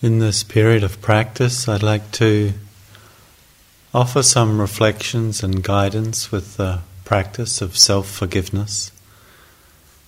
In 0.00 0.20
this 0.20 0.44
period 0.44 0.84
of 0.84 1.00
practice, 1.00 1.66
I'd 1.66 1.82
like 1.82 2.12
to 2.12 2.52
offer 3.92 4.22
some 4.22 4.60
reflections 4.60 5.42
and 5.42 5.60
guidance 5.60 6.30
with 6.30 6.56
the 6.56 6.82
practice 7.04 7.60
of 7.60 7.76
self 7.76 8.08
forgiveness 8.08 8.92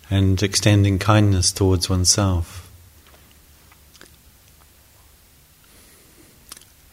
and 0.09 0.41
extending 0.45 1.01
kindness 1.01 1.51
towards 1.51 1.91
oneself. 1.91 2.71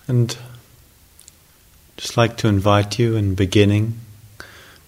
And 0.07 0.35
just 1.97 2.17
like 2.17 2.35
to 2.37 2.47
invite 2.47 2.97
you 2.97 3.15
in 3.15 3.35
beginning 3.35 3.99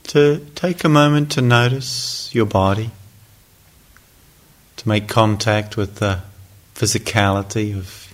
to 0.05 0.47
take 0.55 0.83
a 0.83 0.89
moment 0.89 1.31
to 1.33 1.41
notice 1.43 2.33
your 2.33 2.47
body, 2.47 2.89
to 4.77 4.89
make 4.89 5.07
contact 5.07 5.77
with 5.77 5.97
the 5.97 6.21
physicality 6.79 7.77
of 7.77 8.13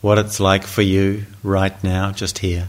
what 0.00 0.18
it's 0.18 0.38
like 0.38 0.64
for 0.64 0.82
you 0.82 1.24
right 1.42 1.82
now, 1.82 2.12
just 2.12 2.38
here. 2.38 2.68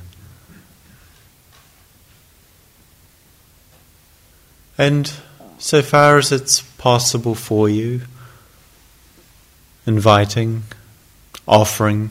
And 4.76 5.14
so 5.59 5.84
far 5.84 6.18
as 6.18 6.32
it's 6.32 6.62
possible 6.62 7.36
for 7.36 7.70
you, 7.70 8.02
inviting, 9.86 10.64
offering 11.48 12.09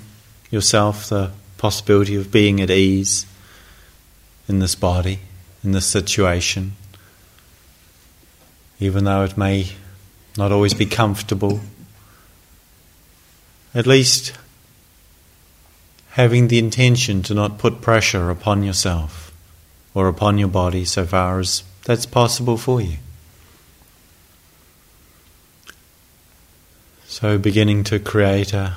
yourself 0.51 1.09
the 1.09 1.33
possibility 1.59 2.15
of 2.15 2.31
being 2.31 2.61
at 2.61 2.71
ease 2.71 3.27
in 4.48 4.61
this 4.61 4.77
body, 4.77 5.19
in 5.65 5.73
this 5.73 5.87
situation, 5.87 6.77
even 8.79 9.03
though 9.05 9.25
it 9.25 9.37
may 9.37 9.73
not 10.37 10.53
always 10.53 10.75
be 10.75 10.87
comfortable. 10.87 11.61
At 13.74 13.87
least 13.87 14.33
having 16.11 16.47
the 16.47 16.58
intention 16.58 17.22
to 17.25 17.34
not 17.34 17.58
put 17.58 17.81
pressure 17.81 18.31
upon 18.31 18.62
yourself 18.62 19.33
or 19.94 20.06
upon 20.06 20.39
your 20.39 20.48
body 20.48 20.84
so 20.84 21.05
far 21.05 21.41
as 21.41 21.64
that's 21.84 22.06
possible 22.06 22.56
for 22.56 22.81
you. 22.81 22.98
So, 27.06 27.39
beginning 27.39 27.84
to 27.84 27.98
create 27.98 28.53
a, 28.53 28.77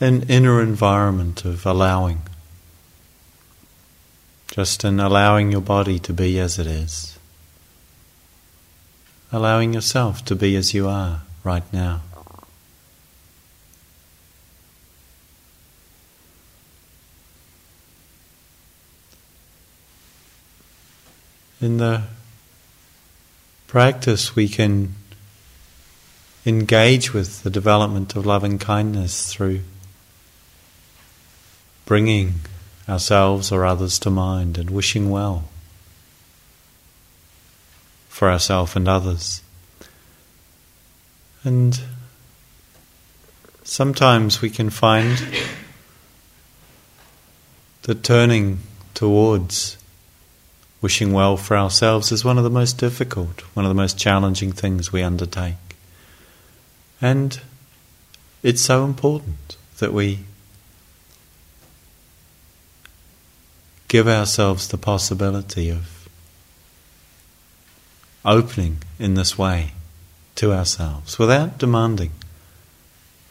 an 0.00 0.24
inner 0.28 0.60
environment 0.60 1.44
of 1.44 1.66
allowing, 1.66 2.22
just 4.50 4.84
in 4.84 5.00
allowing 5.00 5.50
your 5.50 5.60
body 5.60 5.98
to 6.00 6.12
be 6.12 6.38
as 6.38 6.58
it 6.58 6.66
is, 6.66 7.18
allowing 9.32 9.74
yourself 9.74 10.24
to 10.26 10.36
be 10.36 10.54
as 10.54 10.74
you 10.74 10.88
are 10.88 11.22
right 11.42 11.64
now. 11.72 12.02
In 21.64 21.78
the 21.78 22.02
practice, 23.68 24.36
we 24.36 24.50
can 24.50 24.96
engage 26.44 27.14
with 27.14 27.42
the 27.42 27.48
development 27.48 28.14
of 28.14 28.26
loving 28.26 28.58
kindness 28.58 29.32
through 29.32 29.62
bringing 31.86 32.34
ourselves 32.86 33.50
or 33.50 33.64
others 33.64 33.98
to 34.00 34.10
mind 34.10 34.58
and 34.58 34.68
wishing 34.68 35.08
well 35.08 35.44
for 38.10 38.30
ourselves 38.30 38.76
and 38.76 38.86
others. 38.86 39.40
And 41.44 41.80
sometimes 43.62 44.42
we 44.42 44.50
can 44.50 44.68
find 44.68 45.16
that 47.84 48.02
turning 48.02 48.58
towards 48.92 49.78
wishing 50.84 51.14
well 51.14 51.34
for 51.34 51.56
ourselves 51.56 52.12
is 52.12 52.26
one 52.26 52.36
of 52.36 52.44
the 52.44 52.50
most 52.50 52.76
difficult, 52.76 53.40
one 53.54 53.64
of 53.64 53.70
the 53.70 53.74
most 53.74 53.96
challenging 53.96 54.52
things 54.52 54.92
we 54.92 55.02
undertake. 55.02 55.54
And 57.00 57.40
it's 58.42 58.60
so 58.60 58.84
important 58.84 59.56
that 59.78 59.94
we 59.94 60.18
give 63.88 64.06
ourselves 64.06 64.68
the 64.68 64.76
possibility 64.76 65.70
of 65.70 66.06
opening 68.22 68.76
in 68.98 69.14
this 69.14 69.38
way 69.38 69.70
to 70.34 70.52
ourselves 70.52 71.18
without 71.18 71.56
demanding 71.56 72.12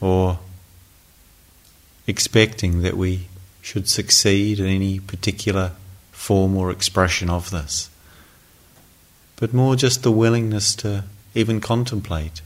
or 0.01 0.39
expecting 2.07 2.81
that 2.81 2.97
we 2.97 3.27
should 3.61 3.87
succeed 3.87 4.59
in 4.59 4.65
any 4.65 4.99
particular 4.99 5.73
form 6.23 6.55
or 6.55 6.71
expression 6.71 7.29
of 7.29 7.51
this, 7.51 7.89
but 9.35 9.53
more 9.53 9.75
just 9.75 10.03
the 10.03 10.11
willingness 10.11 10.73
to 10.73 11.03
even 11.35 11.59
contemplate 11.59 12.41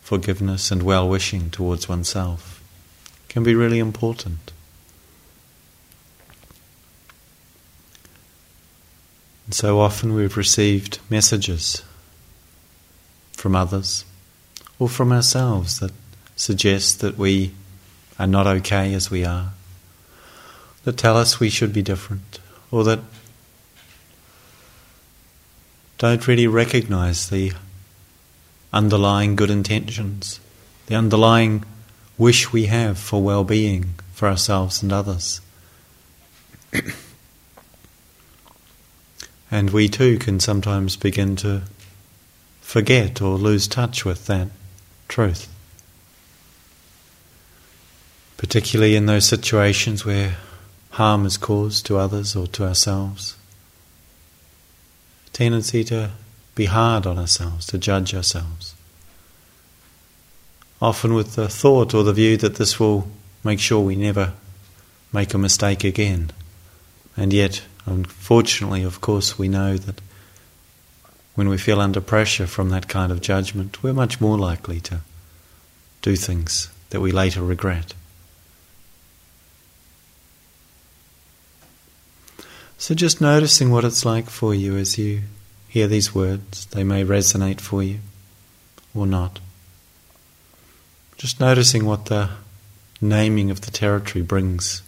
forgiveness 0.00 0.70
and 0.70 0.82
well 0.82 1.06
wishing 1.06 1.50
towards 1.50 1.86
oneself 1.86 2.62
can 3.28 3.42
be 3.42 3.54
really 3.54 3.78
important. 3.78 4.52
And 9.44 9.54
so 9.54 9.78
often 9.80 10.14
we've 10.14 10.38
received 10.38 11.00
messages 11.10 11.82
from 13.32 13.54
others 13.54 14.06
or 14.78 14.88
from 14.88 15.12
ourselves 15.12 15.78
that 15.80 15.92
suggest 16.36 17.02
that 17.02 17.18
we 17.18 17.52
are 18.18 18.26
not 18.26 18.46
okay 18.46 18.94
as 18.94 19.10
we 19.10 19.26
are, 19.26 19.52
that 20.84 20.96
tell 20.96 21.16
us 21.16 21.40
we 21.40 21.50
should 21.50 21.72
be 21.72 21.82
different, 21.82 22.38
or 22.70 22.84
that 22.84 23.00
don't 25.98 26.26
really 26.28 26.46
recognize 26.46 27.30
the 27.30 27.52
underlying 28.72 29.36
good 29.36 29.50
intentions, 29.50 30.40
the 30.86 30.94
underlying 30.94 31.64
wish 32.18 32.52
we 32.52 32.66
have 32.66 32.98
for 32.98 33.22
well 33.22 33.44
being 33.44 33.94
for 34.12 34.28
ourselves 34.28 34.82
and 34.82 34.92
others. 34.92 35.40
and 39.50 39.70
we 39.70 39.88
too 39.88 40.18
can 40.18 40.40
sometimes 40.40 40.96
begin 40.96 41.36
to 41.36 41.62
forget 42.60 43.22
or 43.22 43.36
lose 43.38 43.68
touch 43.68 44.04
with 44.04 44.26
that 44.26 44.48
truth. 45.08 45.48
Particularly 48.36 48.96
in 48.96 49.06
those 49.06 49.26
situations 49.26 50.04
where 50.04 50.36
harm 50.94 51.26
is 51.26 51.36
caused 51.36 51.84
to 51.86 51.98
others 51.98 52.36
or 52.36 52.46
to 52.46 52.64
ourselves. 52.64 53.36
Tendency 55.32 55.82
to 55.84 56.10
be 56.54 56.66
hard 56.66 57.04
on 57.04 57.18
ourselves, 57.18 57.66
to 57.66 57.78
judge 57.78 58.14
ourselves. 58.14 58.76
Often 60.80 61.14
with 61.14 61.34
the 61.34 61.48
thought 61.48 61.94
or 61.94 62.04
the 62.04 62.12
view 62.12 62.36
that 62.36 62.56
this 62.56 62.78
will 62.78 63.08
make 63.42 63.58
sure 63.58 63.80
we 63.80 63.96
never 63.96 64.34
make 65.12 65.34
a 65.34 65.38
mistake 65.38 65.82
again. 65.82 66.30
And 67.16 67.32
yet, 67.32 67.62
unfortunately, 67.86 68.84
of 68.84 69.00
course, 69.00 69.36
we 69.36 69.48
know 69.48 69.76
that 69.76 70.00
when 71.34 71.48
we 71.48 71.58
feel 71.58 71.80
under 71.80 72.00
pressure 72.00 72.46
from 72.46 72.68
that 72.68 72.86
kind 72.86 73.10
of 73.10 73.20
judgment, 73.20 73.82
we're 73.82 73.92
much 73.92 74.20
more 74.20 74.38
likely 74.38 74.80
to 74.82 75.00
do 76.02 76.14
things 76.14 76.70
that 76.90 77.00
we 77.00 77.10
later 77.10 77.42
regret. 77.42 77.94
So, 82.84 82.94
just 82.94 83.18
noticing 83.18 83.70
what 83.70 83.86
it's 83.86 84.04
like 84.04 84.28
for 84.28 84.54
you 84.54 84.76
as 84.76 84.98
you 84.98 85.22
hear 85.68 85.86
these 85.86 86.14
words. 86.14 86.66
They 86.66 86.84
may 86.84 87.02
resonate 87.02 87.58
for 87.58 87.82
you 87.82 88.00
or 88.94 89.06
not. 89.06 89.40
Just 91.16 91.40
noticing 91.40 91.86
what 91.86 92.04
the 92.04 92.28
naming 93.00 93.50
of 93.50 93.62
the 93.62 93.70
territory 93.70 94.22
brings 94.22 94.82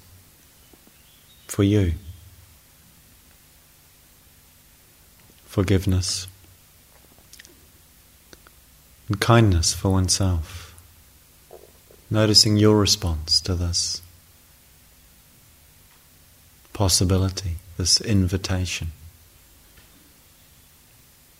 for 1.47 1.63
you. 1.63 1.95
Forgiveness 5.47 6.27
and 9.09 9.19
kindness 9.23 9.73
for 9.73 9.91
oneself. 9.91 10.75
Noticing 12.11 12.59
your 12.59 12.79
response 12.79 13.41
to 13.41 13.55
this 13.55 14.03
possibility, 16.75 17.57
this 17.77 18.01
invitation. 18.01 18.93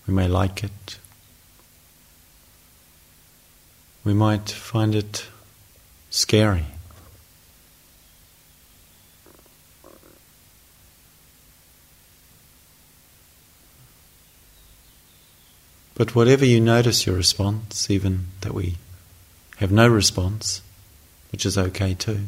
We 0.07 0.15
may 0.15 0.29
like 0.29 0.63
it. 0.63 0.99
We 4.05 4.15
might 4.15 4.51
find 4.51 4.95
it 4.95 5.27
scary. 6.11 6.67
But 15.97 16.15
whatever 16.15 16.45
you 16.45 16.61
notice 16.61 17.07
your 17.07 17.17
response, 17.17 17.91
even 17.91 18.27
that 18.43 18.53
we 18.53 18.77
have 19.57 19.73
no 19.73 19.89
response, 19.89 20.61
which 21.33 21.47
is 21.47 21.57
okay 21.57 21.95
too. 21.95 22.27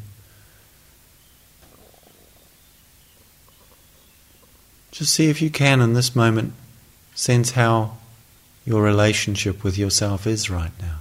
Just 4.98 5.14
see 5.14 5.30
if 5.30 5.40
you 5.40 5.48
can 5.48 5.80
in 5.80 5.92
this 5.92 6.16
moment 6.16 6.54
sense 7.14 7.52
how 7.52 7.98
your 8.66 8.82
relationship 8.82 9.62
with 9.62 9.78
yourself 9.78 10.26
is 10.26 10.50
right 10.50 10.72
now. 10.80 10.98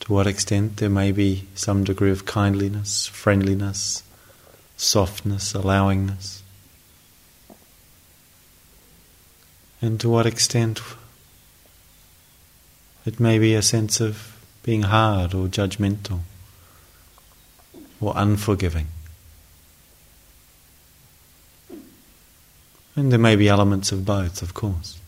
To 0.00 0.12
what 0.12 0.26
extent 0.26 0.76
there 0.76 0.90
may 0.90 1.12
be 1.12 1.48
some 1.54 1.82
degree 1.82 2.10
of 2.10 2.26
kindliness, 2.26 3.06
friendliness, 3.06 4.02
softness, 4.76 5.54
allowingness. 5.54 6.42
And 9.80 9.98
to 10.00 10.10
what 10.10 10.26
extent 10.26 10.82
it 13.06 13.18
may 13.18 13.38
be 13.38 13.54
a 13.54 13.62
sense 13.62 13.98
of 13.98 14.38
being 14.62 14.82
hard 14.82 15.32
or 15.32 15.46
judgmental 15.46 16.20
or 17.98 18.12
unforgiving. 18.14 18.88
And 22.96 23.10
there 23.10 23.18
may 23.18 23.34
be 23.34 23.48
elements 23.48 23.90
of 23.90 24.04
both, 24.04 24.40
of 24.40 24.54
course. 24.54 25.00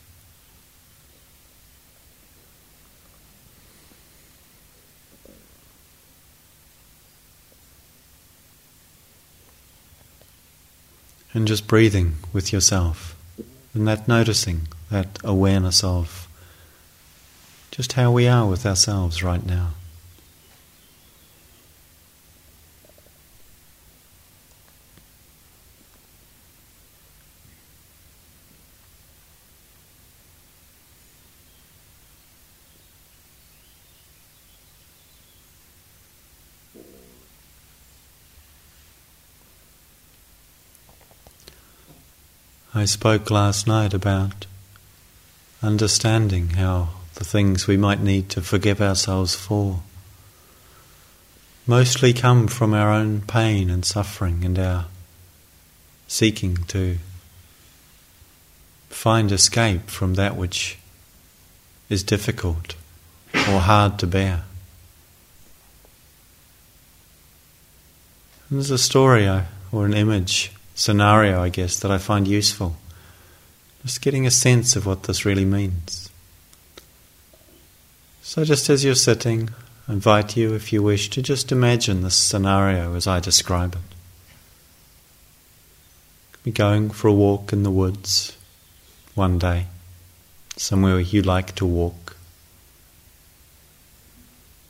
And 11.33 11.47
just 11.47 11.67
breathing 11.67 12.15
with 12.33 12.51
yourself, 12.51 13.15
and 13.73 13.87
that 13.87 14.07
noticing, 14.07 14.67
that 14.89 15.19
awareness 15.23 15.83
of 15.83 16.27
just 17.69 17.93
how 17.93 18.11
we 18.11 18.27
are 18.27 18.47
with 18.47 18.65
ourselves 18.65 19.21
right 19.21 19.45
now. 19.45 19.73
I 42.77 42.85
spoke 42.85 43.31
last 43.31 43.65
night 43.65 43.95
about 43.95 44.45
understanding 45.63 46.49
how 46.49 46.89
the 47.15 47.23
things 47.23 47.65
we 47.65 47.75
might 47.75 48.01
need 48.01 48.29
to 48.29 48.41
forgive 48.43 48.79
ourselves 48.79 49.33
for 49.33 49.81
mostly 51.65 52.13
come 52.13 52.47
from 52.47 52.75
our 52.75 52.91
own 52.91 53.21
pain 53.21 53.71
and 53.71 53.83
suffering 53.83 54.45
and 54.45 54.59
our 54.59 54.85
seeking 56.07 56.57
to 56.67 56.99
find 58.89 59.31
escape 59.31 59.89
from 59.89 60.13
that 60.13 60.35
which 60.35 60.77
is 61.89 62.03
difficult 62.03 62.75
or 63.33 63.61
hard 63.61 63.97
to 63.97 64.05
bear. 64.05 64.43
There's 68.51 68.69
a 68.69 68.77
story 68.77 69.25
uh, 69.25 69.45
or 69.71 69.87
an 69.87 69.95
image 69.95 70.51
scenario, 70.77 71.41
I 71.41 71.49
guess, 71.49 71.79
that 71.79 71.91
I 71.91 71.97
find 71.97 72.27
useful. 72.27 72.77
Just 73.83 74.01
getting 74.01 74.25
a 74.25 74.31
sense 74.31 74.75
of 74.75 74.85
what 74.85 75.03
this 75.03 75.25
really 75.25 75.45
means. 75.45 76.09
So, 78.21 78.45
just 78.45 78.69
as 78.69 78.83
you're 78.83 78.95
sitting, 78.95 79.49
I 79.87 79.93
invite 79.93 80.37
you, 80.37 80.53
if 80.53 80.71
you 80.71 80.83
wish, 80.83 81.09
to 81.11 81.21
just 81.21 81.51
imagine 81.51 82.03
this 82.03 82.15
scenario 82.15 82.95
as 82.95 83.07
I 83.07 83.19
describe 83.19 83.73
it. 83.73 83.95
Be 86.43 86.51
going 86.51 86.91
for 86.91 87.07
a 87.07 87.13
walk 87.13 87.51
in 87.51 87.63
the 87.63 87.71
woods 87.71 88.37
one 89.15 89.39
day, 89.39 89.67
somewhere 90.55 90.99
you 90.99 91.21
like 91.21 91.55
to 91.55 91.65
walk. 91.65 92.17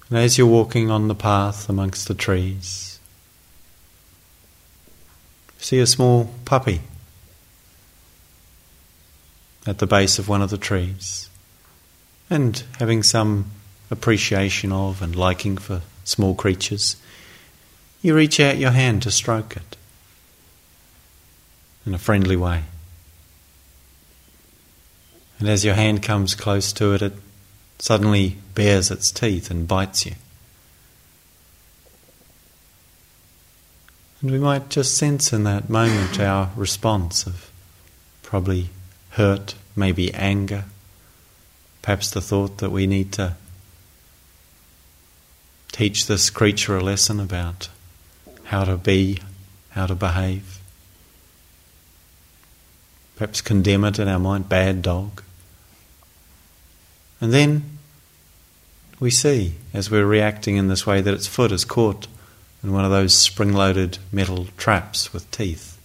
And 0.10 0.18
as 0.18 0.38
you're 0.38 0.48
walking 0.48 0.90
on 0.90 1.08
the 1.08 1.16
path 1.16 1.68
amongst 1.68 2.08
the 2.08 2.14
trees, 2.14 2.97
see 5.58 5.80
a 5.80 5.88
small 5.88 6.34
puppy 6.46 6.82
at 9.66 9.80
the 9.80 9.88
base 9.88 10.18
of 10.18 10.30
one 10.30 10.42
of 10.42 10.50
the 10.50 10.58
trees 10.58 11.30
and 12.30 12.64
having 12.80 13.04
some 13.04 13.52
appreciation 13.90 14.72
of 14.72 15.02
and 15.02 15.16
liking 15.16 15.58
for 15.58 15.82
small 16.04 16.36
creatures, 16.36 16.98
you 18.02 18.16
reach 18.16 18.40
out 18.40 18.58
your 18.58 18.72
hand 18.72 19.02
to 19.04 19.12
stroke 19.12 19.56
it 19.56 19.78
in 21.86 21.94
a 21.94 21.98
friendly 21.98 22.36
way. 22.36 22.64
And 25.40 25.48
as 25.48 25.64
your 25.64 25.76
hand 25.76 26.04
comes 26.04 26.36
close 26.36 26.74
to 26.74 26.94
it, 26.94 27.02
it 27.02 27.14
suddenly 27.80 28.38
bares 28.56 28.90
its 28.90 29.12
teeth 29.12 29.52
and 29.52 29.68
bites 29.68 30.06
you. 30.06 30.14
And 34.28 34.34
we 34.34 34.40
might 34.40 34.68
just 34.68 34.98
sense 34.98 35.32
in 35.32 35.46
that 35.46 35.70
moment 35.70 36.20
our 36.20 36.52
response 36.58 37.26
of 37.26 37.50
probably 38.24 38.72
hurt, 39.12 39.56
maybe 39.74 40.14
anger, 40.14 40.66
perhaps 41.82 42.12
the 42.12 42.20
thought 42.20 42.58
that 42.58 42.70
we 42.70 42.88
need 42.88 43.14
to 43.14 43.38
teach 45.72 46.08
this 46.08 46.30
creature 46.30 46.76
a 46.76 46.84
lesson 46.84 47.22
about 47.22 47.70
how 48.44 48.66
to 48.66 48.76
be, 48.76 49.20
how 49.70 49.86
to 49.86 49.96
behave. 49.96 50.60
Perhaps 53.16 53.40
condemn 53.40 53.86
it 53.86 53.98
in 53.98 54.10
our 54.10 54.20
mind, 54.20 54.50
bad 54.50 54.82
dog. 54.82 55.24
And 57.22 57.32
then 57.32 57.78
we 59.00 59.10
see, 59.10 59.54
as 59.74 59.90
we're 59.90 60.06
reacting 60.06 60.58
in 60.58 60.68
this 60.68 60.86
way, 60.86 61.00
that 61.00 61.14
its 61.14 61.28
foot 61.28 61.54
is 61.54 61.64
caught 61.64 62.08
in 62.64 62.72
one 62.72 62.86
of 62.86 62.92
those 62.92 63.14
spring 63.14 63.54
loaded 63.54 64.00
metal 64.12 64.48
traps 64.58 65.14
with 65.14 65.30
teeth 65.32 65.78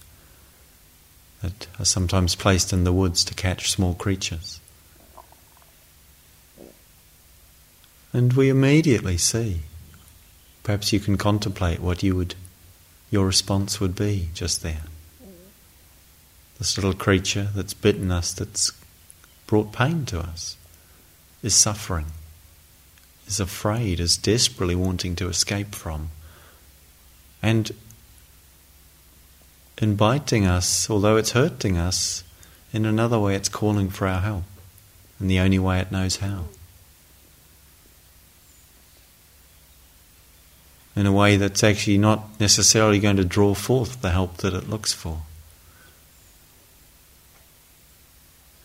that 1.41 1.67
are 1.77 1.85
sometimes 1.85 2.35
placed 2.35 2.71
in 2.71 2.83
the 2.83 2.93
woods 2.93 3.23
to 3.25 3.33
catch 3.33 3.69
small 3.69 3.93
creatures. 3.93 4.59
And 8.13 8.33
we 8.33 8.49
immediately 8.49 9.17
see. 9.17 9.61
Perhaps 10.63 10.93
you 10.93 10.99
can 10.99 11.17
contemplate 11.17 11.81
what 11.81 12.03
you 12.03 12.15
would, 12.15 12.35
your 13.11 13.25
response 13.25 13.81
would 13.81 13.95
be 13.95 14.29
just 14.33 14.63
there. 14.63 14.83
This 16.57 16.77
little 16.77 16.93
creature 16.93 17.49
that's 17.53 17.73
bitten 17.73 18.11
us, 18.11 18.31
that's 18.31 18.71
brought 19.47 19.73
pain 19.73 20.05
to 20.05 20.19
us, 20.19 20.55
is 21.41 21.53
suffering, 21.53 22.05
is 23.27 23.41
afraid, 23.41 23.99
is 23.99 24.15
desperately 24.15 24.75
wanting 24.75 25.15
to 25.17 25.27
escape 25.27 25.75
from 25.75 26.09
and 27.43 27.71
inviting 29.77 30.47
us, 30.47 30.89
although 30.89 31.17
it's 31.17 31.31
hurting 31.31 31.77
us, 31.77 32.23
in 32.71 32.85
another 32.85 33.19
way 33.19 33.35
it's 33.35 33.49
calling 33.49 33.89
for 33.89 34.07
our 34.07 34.21
help, 34.21 34.45
in 35.19 35.27
the 35.27 35.39
only 35.39 35.59
way 35.59 35.79
it 35.79 35.91
knows 35.91 36.17
how. 36.17 36.45
In 40.95 41.05
a 41.05 41.11
way 41.11 41.35
that's 41.35 41.63
actually 41.63 41.97
not 41.97 42.39
necessarily 42.39 42.99
going 42.99 43.17
to 43.17 43.25
draw 43.25 43.53
forth 43.53 44.01
the 44.01 44.11
help 44.11 44.37
that 44.37 44.53
it 44.53 44.69
looks 44.69 44.93
for. 44.93 45.23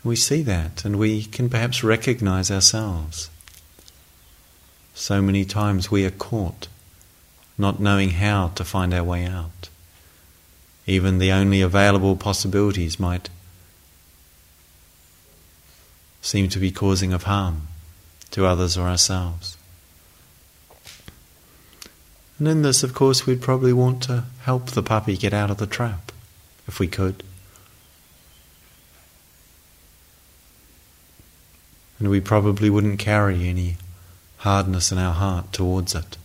We 0.05 0.15
see 0.15 0.43
that 0.43 0.85
and 0.85 0.99
we 0.99 1.25
can 1.25 1.49
perhaps 1.49 1.83
recognize 1.83 2.51
ourselves. 2.51 3.29
So 4.95 5.21
many 5.21 5.45
times 5.45 5.91
we 5.91 6.05
are 6.05 6.11
caught 6.11 6.69
not 7.59 7.81
knowing 7.81 8.11
how 8.11 8.49
to 8.55 8.65
find 8.65 8.95
our 8.95 9.03
way 9.03 9.27
out. 9.27 9.69
Even 10.87 11.19
the 11.19 11.33
only 11.33 11.61
available 11.61 12.17
possibilities 12.17 13.01
might 13.01 13.29
seem 16.23 16.49
to 16.49 16.61
be 16.61 16.71
causing 16.71 17.13
of 17.13 17.25
harm 17.25 17.63
to 18.31 18.47
others 18.47 18.79
or 18.79 18.87
ourselves. 18.87 19.57
And 22.39 22.47
in 22.47 22.63
this, 22.63 22.85
of 22.85 22.95
course, 22.95 23.27
we'd 23.27 23.43
probably 23.43 23.73
want 23.73 24.05
to 24.05 24.25
help 24.43 24.67
the 24.71 24.83
puppy 24.83 25.17
get 25.17 25.35
out 25.35 25.51
of 25.51 25.57
the 25.57 25.67
trap, 25.67 26.13
if 26.69 26.79
we 26.79 26.87
could. 26.87 27.25
And 31.99 32.09
we 32.09 32.21
probably 32.21 32.71
wouldn't 32.71 33.01
carry 33.01 33.49
any 33.49 33.77
hardness 34.39 34.93
in 34.93 34.99
our 34.99 35.15
heart 35.15 35.53
towards 35.53 35.97
it 35.97 36.17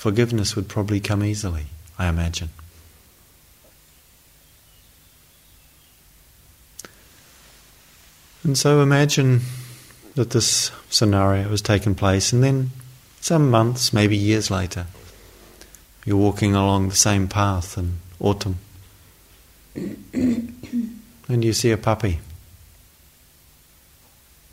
forgiveness 0.00 0.56
would 0.56 0.66
probably 0.66 0.98
come 0.98 1.22
easily, 1.22 1.66
I 1.98 2.06
imagine. 2.06 2.48
And 8.42 8.56
so 8.56 8.80
imagine 8.80 9.42
that 10.14 10.30
this 10.30 10.70
scenario 10.88 11.50
has 11.50 11.60
taken 11.60 11.94
place, 11.94 12.32
and 12.32 12.42
then 12.42 12.70
Some 13.20 13.50
months, 13.50 13.92
maybe 13.92 14.16
years 14.16 14.50
later, 14.50 14.86
you're 16.06 16.16
walking 16.16 16.54
along 16.54 16.88
the 16.88 16.96
same 16.96 17.28
path 17.28 17.76
in 17.76 17.98
autumn 18.18 18.58
and 19.74 21.44
you 21.44 21.52
see 21.52 21.70
a 21.70 21.76
puppy. 21.76 22.18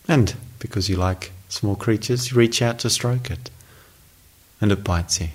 And 0.07 0.35
because 0.59 0.89
you 0.89 0.97
like 0.97 1.31
small 1.47 1.75
creatures, 1.75 2.31
you 2.31 2.37
reach 2.37 2.61
out 2.61 2.79
to 2.79 2.89
stroke 2.89 3.31
it 3.31 3.49
and 4.59 4.71
it 4.71 4.83
bites 4.83 5.21
you. 5.21 5.29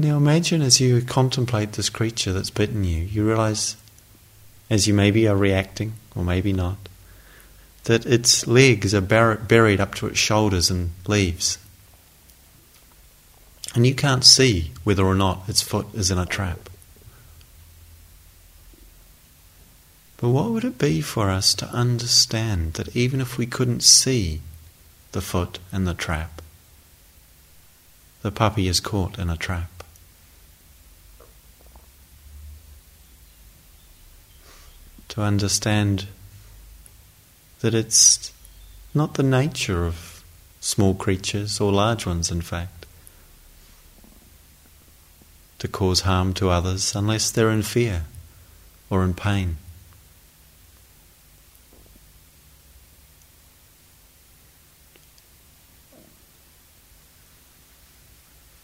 Now 0.00 0.16
imagine 0.16 0.62
as 0.62 0.80
you 0.80 1.02
contemplate 1.02 1.72
this 1.72 1.90
creature 1.90 2.32
that's 2.32 2.48
bitten 2.48 2.84
you, 2.84 3.04
you 3.04 3.22
realize, 3.22 3.76
as 4.70 4.88
you 4.88 4.94
maybe 4.94 5.28
are 5.28 5.36
reacting, 5.36 5.92
or 6.16 6.24
maybe 6.24 6.54
not, 6.54 6.78
that 7.84 8.06
its 8.06 8.46
legs 8.46 8.94
are 8.94 9.02
buried 9.02 9.78
up 9.78 9.94
to 9.96 10.06
its 10.06 10.18
shoulders 10.18 10.70
in 10.70 10.92
leaves. 11.06 11.58
And 13.74 13.86
you 13.86 13.94
can't 13.94 14.24
see 14.24 14.70
whether 14.84 15.04
or 15.04 15.14
not 15.14 15.46
its 15.46 15.60
foot 15.60 15.88
is 15.92 16.10
in 16.10 16.16
a 16.16 16.24
trap. 16.24 16.70
But 20.16 20.30
what 20.30 20.50
would 20.50 20.64
it 20.64 20.78
be 20.78 21.02
for 21.02 21.28
us 21.28 21.52
to 21.56 21.66
understand 21.66 22.72
that 22.74 22.96
even 22.96 23.20
if 23.20 23.36
we 23.36 23.44
couldn't 23.44 23.82
see 23.82 24.40
the 25.12 25.20
foot 25.20 25.58
and 25.70 25.86
the 25.86 25.92
trap, 25.92 26.40
the 28.22 28.32
puppy 28.32 28.66
is 28.66 28.80
caught 28.80 29.18
in 29.18 29.28
a 29.28 29.36
trap? 29.36 29.79
To 35.10 35.22
understand 35.22 36.06
that 37.60 37.74
it's 37.74 38.32
not 38.94 39.14
the 39.14 39.22
nature 39.22 39.84
of 39.84 40.24
small 40.60 40.94
creatures 40.94 41.60
or 41.60 41.72
large 41.72 42.06
ones, 42.06 42.30
in 42.30 42.40
fact, 42.40 42.86
to 45.58 45.68
cause 45.68 46.00
harm 46.02 46.32
to 46.34 46.48
others 46.48 46.94
unless 46.94 47.30
they're 47.30 47.50
in 47.50 47.62
fear 47.62 48.04
or 48.88 49.04
in 49.04 49.12
pain. 49.12 49.56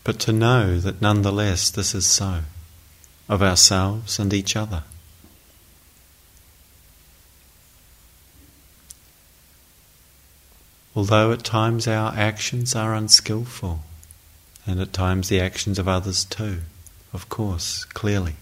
But 0.04 0.20
to 0.20 0.32
know 0.32 0.78
that 0.78 1.02
nonetheless 1.02 1.70
this 1.70 1.92
is 1.92 2.06
so 2.06 2.42
of 3.28 3.42
ourselves 3.42 4.20
and 4.20 4.32
each 4.32 4.54
other. 4.54 4.84
Although 10.96 11.30
at 11.30 11.44
times 11.44 11.86
our 11.86 12.14
actions 12.14 12.74
are 12.74 12.94
unskillful, 12.94 13.82
and 14.66 14.80
at 14.80 14.94
times 14.94 15.28
the 15.28 15.38
actions 15.38 15.78
of 15.78 15.86
others 15.86 16.24
too, 16.24 16.62
of 17.12 17.28
course, 17.28 17.84
clearly. 17.84 18.36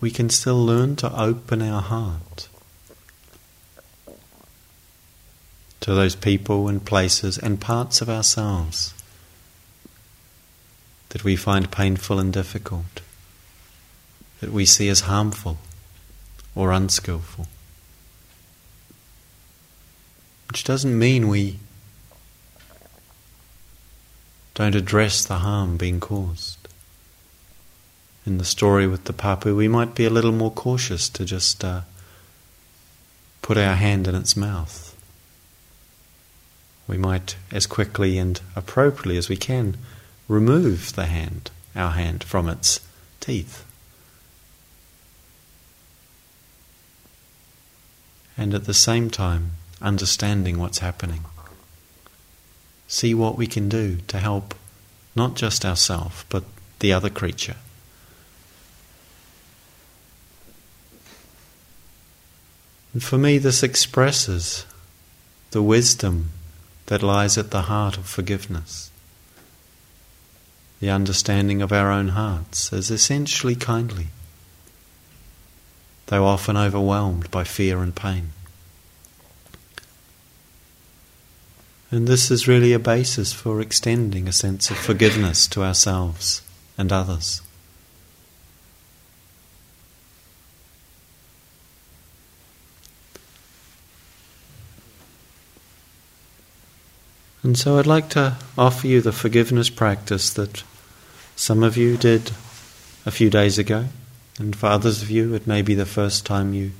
We 0.00 0.12
can 0.12 0.30
still 0.30 0.64
learn 0.64 0.94
to 0.96 1.12
open 1.20 1.60
our 1.60 1.82
heart 1.82 2.48
to 5.80 5.94
those 5.94 6.14
people 6.14 6.68
and 6.68 6.84
places 6.84 7.36
and 7.36 7.60
parts 7.60 8.00
of 8.00 8.08
ourselves 8.08 8.94
that 11.08 11.24
we 11.24 11.34
find 11.34 11.72
painful 11.72 12.20
and 12.20 12.32
difficult, 12.32 13.00
that 14.40 14.52
we 14.52 14.64
see 14.64 14.88
as 14.88 15.00
harmful 15.00 15.58
or 16.54 16.70
unskillful. 16.70 17.48
Which 20.48 20.64
doesn't 20.64 20.98
mean 20.98 21.28
we 21.28 21.58
don't 24.54 24.74
address 24.74 25.24
the 25.24 25.38
harm 25.38 25.76
being 25.76 26.00
caused. 26.00 26.56
In 28.26 28.38
the 28.38 28.44
story 28.44 28.86
with 28.86 29.04
the 29.04 29.12
papu, 29.12 29.56
we 29.56 29.68
might 29.68 29.94
be 29.94 30.04
a 30.04 30.10
little 30.10 30.32
more 30.32 30.50
cautious 30.50 31.08
to 31.10 31.24
just 31.24 31.64
uh, 31.64 31.82
put 33.40 33.56
our 33.56 33.76
hand 33.76 34.08
in 34.08 34.14
its 34.14 34.36
mouth. 34.36 34.96
We 36.86 36.98
might, 36.98 37.36
as 37.52 37.66
quickly 37.66 38.18
and 38.18 38.40
appropriately 38.56 39.16
as 39.16 39.28
we 39.28 39.36
can, 39.36 39.76
remove 40.26 40.94
the 40.94 41.06
hand, 41.06 41.50
our 41.76 41.92
hand, 41.92 42.24
from 42.24 42.48
its 42.48 42.80
teeth. 43.20 43.64
And 48.36 48.54
at 48.54 48.64
the 48.64 48.74
same 48.74 49.10
time, 49.10 49.52
understanding 49.80 50.58
what's 50.58 50.78
happening. 50.78 51.24
See 52.86 53.14
what 53.14 53.36
we 53.36 53.46
can 53.46 53.68
do 53.68 53.98
to 54.08 54.18
help 54.18 54.54
not 55.14 55.34
just 55.34 55.64
ourselves, 55.64 56.24
but 56.28 56.44
the 56.78 56.92
other 56.92 57.10
creature. 57.10 57.56
And 62.92 63.02
for 63.02 63.18
me, 63.18 63.38
this 63.38 63.62
expresses 63.62 64.64
the 65.50 65.62
wisdom 65.62 66.30
that 66.86 67.02
lies 67.02 67.36
at 67.36 67.50
the 67.50 67.62
heart 67.62 67.98
of 67.98 68.06
forgiveness. 68.06 68.90
The 70.80 70.90
understanding 70.90 71.60
of 71.60 71.72
our 71.72 71.90
own 71.90 72.08
hearts 72.08 72.72
as 72.72 72.90
essentially 72.90 73.54
kindly, 73.54 74.08
though 76.06 76.24
often 76.24 76.56
overwhelmed 76.56 77.30
by 77.30 77.44
fear 77.44 77.82
and 77.82 77.94
pain. 77.94 78.30
And 81.90 82.06
this 82.06 82.30
is 82.30 82.46
really 82.46 82.72
a 82.74 82.78
basis 82.78 83.32
for 83.32 83.60
extending 83.60 84.28
a 84.28 84.32
sense 84.32 84.70
of 84.70 84.76
forgiveness 84.76 85.46
to 85.48 85.62
ourselves 85.62 86.42
and 86.76 86.92
others. 86.92 87.40
And 97.42 97.56
so 97.56 97.78
I'd 97.78 97.86
like 97.86 98.10
to 98.10 98.36
offer 98.58 98.86
you 98.86 99.00
the 99.00 99.12
forgiveness 99.12 99.70
practice 99.70 100.30
that 100.34 100.62
some 101.36 101.62
of 101.62 101.78
you 101.78 101.96
did 101.96 102.32
a 103.06 103.10
few 103.10 103.30
days 103.30 103.58
ago, 103.58 103.86
and 104.38 104.54
for 104.54 104.66
others 104.66 105.00
of 105.00 105.10
you, 105.10 105.32
it 105.32 105.46
may 105.46 105.62
be 105.62 105.74
the 105.74 105.86
first 105.86 106.26
time 106.26 106.52
you, 106.52 106.72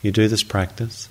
you 0.00 0.10
do 0.10 0.26
this 0.26 0.42
practice. 0.42 1.10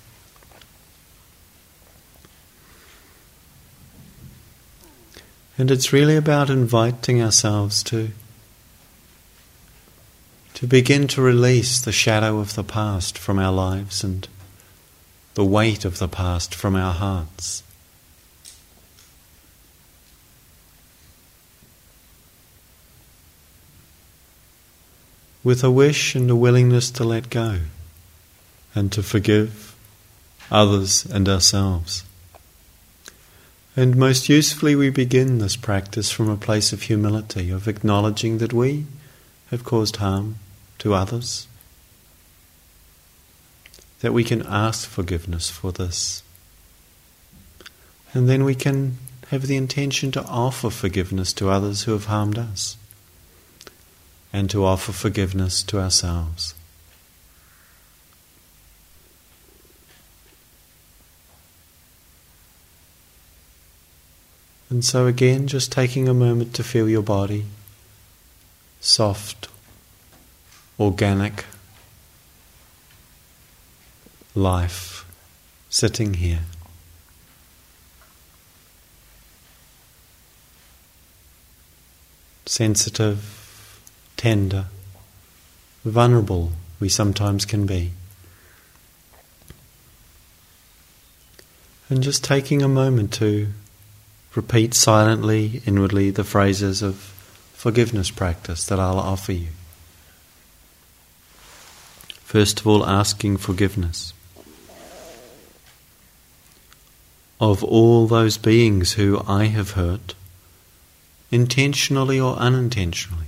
And 5.58 5.72
it's 5.72 5.92
really 5.92 6.14
about 6.14 6.50
inviting 6.50 7.20
ourselves 7.20 7.82
to 7.84 8.10
to 10.54 10.66
begin 10.66 11.06
to 11.06 11.22
release 11.22 11.80
the 11.80 11.92
shadow 11.92 12.40
of 12.40 12.54
the 12.54 12.64
past 12.64 13.16
from 13.16 13.38
our 13.38 13.52
lives 13.52 14.02
and 14.02 14.26
the 15.34 15.44
weight 15.44 15.84
of 15.84 15.98
the 15.98 16.08
past 16.08 16.52
from 16.52 16.74
our 16.74 16.92
hearts. 16.92 17.62
With 25.44 25.62
a 25.62 25.70
wish 25.70 26.16
and 26.16 26.28
a 26.28 26.34
willingness 26.34 26.90
to 26.90 27.04
let 27.04 27.30
go 27.30 27.60
and 28.74 28.90
to 28.90 29.02
forgive 29.02 29.76
others 30.50 31.04
and 31.06 31.28
ourselves. 31.28 32.02
And 33.78 33.94
most 33.94 34.28
usefully, 34.28 34.74
we 34.74 34.90
begin 34.90 35.38
this 35.38 35.54
practice 35.54 36.10
from 36.10 36.28
a 36.28 36.36
place 36.36 36.72
of 36.72 36.82
humility, 36.82 37.48
of 37.48 37.68
acknowledging 37.68 38.38
that 38.38 38.52
we 38.52 38.86
have 39.52 39.62
caused 39.62 39.98
harm 39.98 40.40
to 40.80 40.94
others, 40.94 41.46
that 44.00 44.12
we 44.12 44.24
can 44.24 44.42
ask 44.42 44.88
forgiveness 44.88 45.48
for 45.48 45.70
this. 45.70 46.24
And 48.12 48.28
then 48.28 48.42
we 48.42 48.56
can 48.56 48.98
have 49.28 49.46
the 49.46 49.56
intention 49.56 50.10
to 50.10 50.24
offer 50.24 50.70
forgiveness 50.70 51.32
to 51.34 51.48
others 51.48 51.84
who 51.84 51.92
have 51.92 52.06
harmed 52.06 52.36
us, 52.36 52.76
and 54.32 54.50
to 54.50 54.64
offer 54.64 54.90
forgiveness 54.90 55.62
to 55.62 55.78
ourselves. 55.78 56.52
And 64.70 64.84
so, 64.84 65.06
again, 65.06 65.46
just 65.46 65.72
taking 65.72 66.08
a 66.08 66.14
moment 66.14 66.54
to 66.54 66.62
feel 66.62 66.88
your 66.88 67.02
body 67.02 67.44
soft, 68.80 69.48
organic 70.78 71.44
life 74.34 75.04
sitting 75.68 76.14
here. 76.14 76.40
Sensitive, 82.46 83.80
tender, 84.16 84.66
vulnerable 85.84 86.52
we 86.80 86.88
sometimes 86.88 87.44
can 87.44 87.66
be. 87.66 87.92
And 91.90 92.02
just 92.02 92.22
taking 92.22 92.62
a 92.62 92.68
moment 92.68 93.12
to 93.14 93.48
repeat 94.34 94.74
silently, 94.74 95.62
inwardly, 95.66 96.10
the 96.10 96.24
phrases 96.24 96.82
of 96.82 96.96
forgiveness 97.54 98.10
practice 98.10 98.66
that 98.66 98.78
I'll 98.78 98.98
offer 98.98 99.32
you. 99.32 99.48
First 102.24 102.60
of 102.60 102.66
all, 102.66 102.84
asking 102.84 103.38
forgiveness 103.38 104.12
of 107.40 107.62
all 107.62 108.06
those 108.06 108.36
beings 108.36 108.94
who 108.94 109.22
I 109.26 109.44
have 109.44 109.72
hurt, 109.72 110.14
intentionally 111.30 112.18
or 112.18 112.36
unintentionally. 112.36 113.26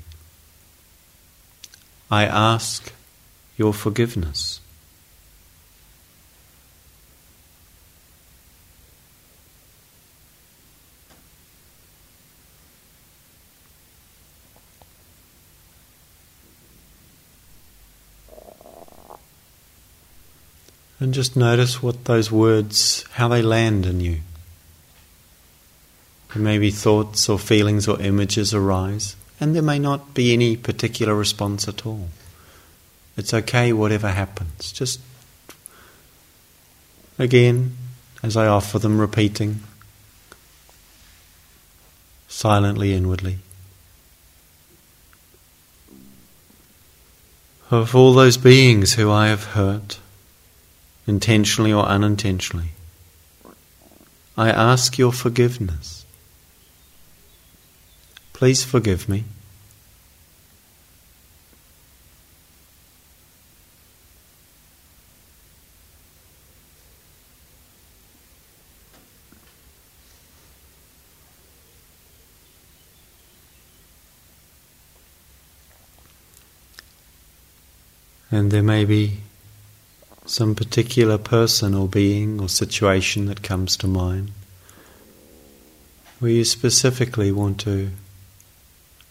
I 2.11 2.25
ask 2.25 2.93
your 3.57 3.73
forgiveness. 3.73 4.61
And 21.01 21.15
just 21.15 21.35
notice 21.35 21.83
what 21.83 22.05
those 22.05 22.31
words, 22.31 23.05
how 23.13 23.29
they 23.29 23.41
land 23.41 23.87
in 23.87 24.01
you. 24.01 24.19
Maybe 26.37 26.71
thoughts 26.71 27.29
or 27.29 27.39
feelings 27.39 27.89
or 27.89 28.01
images 28.01 28.55
arise, 28.55 29.17
and 29.41 29.55
there 29.55 29.63
may 29.63 29.79
not 29.79 30.15
be 30.15 30.33
any 30.33 30.57
particular 30.57 31.15
response 31.15 31.67
at 31.67 31.85
all. 31.85 32.09
It's 33.17 33.35
okay, 33.35 33.73
whatever 33.73 34.09
happens. 34.09 34.71
Just 34.71 35.01
again, 37.19 37.77
as 38.23 38.37
I 38.37 38.47
offer 38.47 38.79
them, 38.79 39.01
repeating 39.01 39.61
silently 42.29 42.95
inwardly. 42.95 43.39
Of 47.71 47.95
all 47.95 48.15
those 48.15 48.37
beings 48.37 48.95
who 48.95 49.11
I 49.11 49.29
have 49.29 49.45
hurt, 49.45 49.99
intentionally 51.11 51.73
or 51.73 51.85
unintentionally. 51.87 52.71
I 54.39 54.49
ask 54.49 54.97
your 54.97 55.13
forgiveness. 55.13 56.07
Please 58.33 58.63
forgive 58.65 59.09
me. 59.09 59.25
And 78.31 78.53
there 78.53 78.63
may 78.63 78.85
be 78.85 79.19
some 80.31 80.55
particular 80.55 81.19
person 81.19 81.75
or 81.75 81.89
being 81.89 82.41
or 82.41 82.49
situation 82.49 83.27
that 83.27 83.43
comes 83.43 83.77
to 83.77 83.89
mind 83.89 84.31
where 86.21 86.31
you 86.31 86.45
specifically 86.45 87.33
want 87.33 87.59
to 87.59 87.91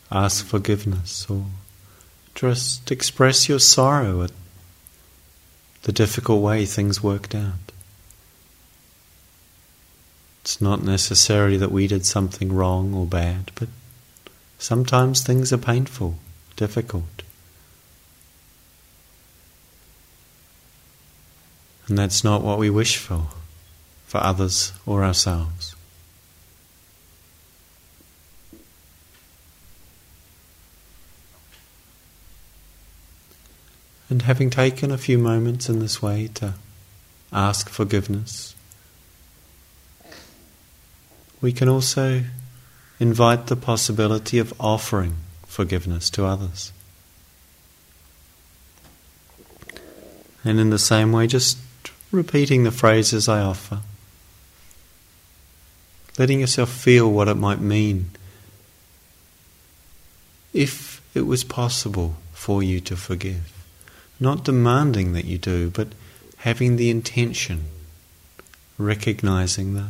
ask 0.09 0.45
forgiveness 0.45 1.29
or 1.29 1.43
just 2.35 2.89
express 2.89 3.49
your 3.49 3.59
sorrow 3.59 4.21
at 4.21 4.31
the 5.81 5.91
difficult 5.91 6.41
way 6.41 6.65
things 6.65 7.03
worked 7.03 7.35
out. 7.35 7.73
It's 10.41 10.61
not 10.61 10.83
necessarily 10.83 11.57
that 11.57 11.71
we 11.71 11.85
did 11.85 12.05
something 12.05 12.53
wrong 12.53 12.93
or 12.93 13.05
bad, 13.05 13.51
but 13.55 13.67
sometimes 14.57 15.21
things 15.21 15.51
are 15.51 15.57
painful, 15.57 16.17
difficult. 16.55 17.23
And 21.89 21.97
that's 21.97 22.23
not 22.23 22.43
what 22.43 22.59
we 22.59 22.69
wish 22.69 22.97
for, 22.97 23.25
for 24.05 24.23
others 24.23 24.73
or 24.85 25.03
ourselves. 25.03 25.75
And 34.07 34.21
having 34.21 34.51
taken 34.51 34.91
a 34.91 34.97
few 34.99 35.17
moments 35.17 35.67
in 35.67 35.79
this 35.79 36.01
way 36.01 36.29
to 36.35 36.53
ask 37.33 37.69
forgiveness, 37.69 38.55
we 41.41 41.51
can 41.51 41.69
also 41.69 42.23
invite 42.99 43.47
the 43.47 43.55
possibility 43.55 44.37
of 44.37 44.53
offering 44.59 45.15
forgiveness 45.47 46.09
to 46.11 46.25
others. 46.25 46.71
And 50.43 50.59
in 50.59 50.69
the 50.69 50.79
same 50.79 51.11
way, 51.11 51.27
just 51.27 51.57
repeating 52.11 52.63
the 52.63 52.71
phrases 52.71 53.29
I 53.29 53.41
offer, 53.41 53.81
letting 56.17 56.39
yourself 56.39 56.69
feel 56.69 57.11
what 57.11 57.27
it 57.27 57.35
might 57.35 57.59
mean 57.59 58.11
if 60.53 61.01
it 61.13 61.21
was 61.21 61.43
possible 61.43 62.15
for 62.33 62.63
you 62.63 62.79
to 62.81 62.95
forgive. 62.95 63.53
Not 64.19 64.43
demanding 64.43 65.13
that 65.13 65.25
you 65.25 65.37
do, 65.37 65.69
but 65.69 65.89
having 66.37 66.75
the 66.75 66.89
intention, 66.89 67.65
recognizing 68.77 69.75
the, 69.75 69.87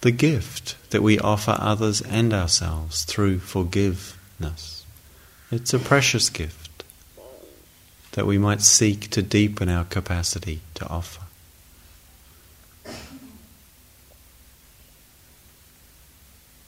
the 0.00 0.10
gift 0.10 0.76
that 0.90 1.02
we 1.02 1.18
offer 1.18 1.56
others 1.58 2.00
and 2.02 2.32
ourselves 2.32 3.04
through 3.04 3.38
forgiveness. 3.40 4.84
It's 5.50 5.74
a 5.74 5.78
precious 5.78 6.28
gift 6.28 6.65
that 8.16 8.26
we 8.26 8.38
might 8.38 8.62
seek 8.62 9.10
to 9.10 9.20
deepen 9.20 9.68
our 9.68 9.84
capacity 9.84 10.60
to 10.74 10.88
offer. 10.88 11.20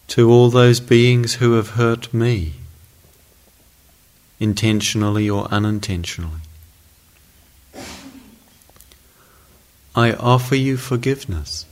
To 0.08 0.30
all 0.30 0.50
those 0.50 0.78
beings 0.78 1.37
who 1.37 1.54
have 1.54 1.70
hurt 1.70 2.12
me, 2.12 2.52
intentionally 4.38 5.28
or 5.28 5.46
unintentionally, 5.46 6.42
I 9.96 10.12
offer 10.12 10.54
you 10.54 10.76
forgiveness. 10.76 11.64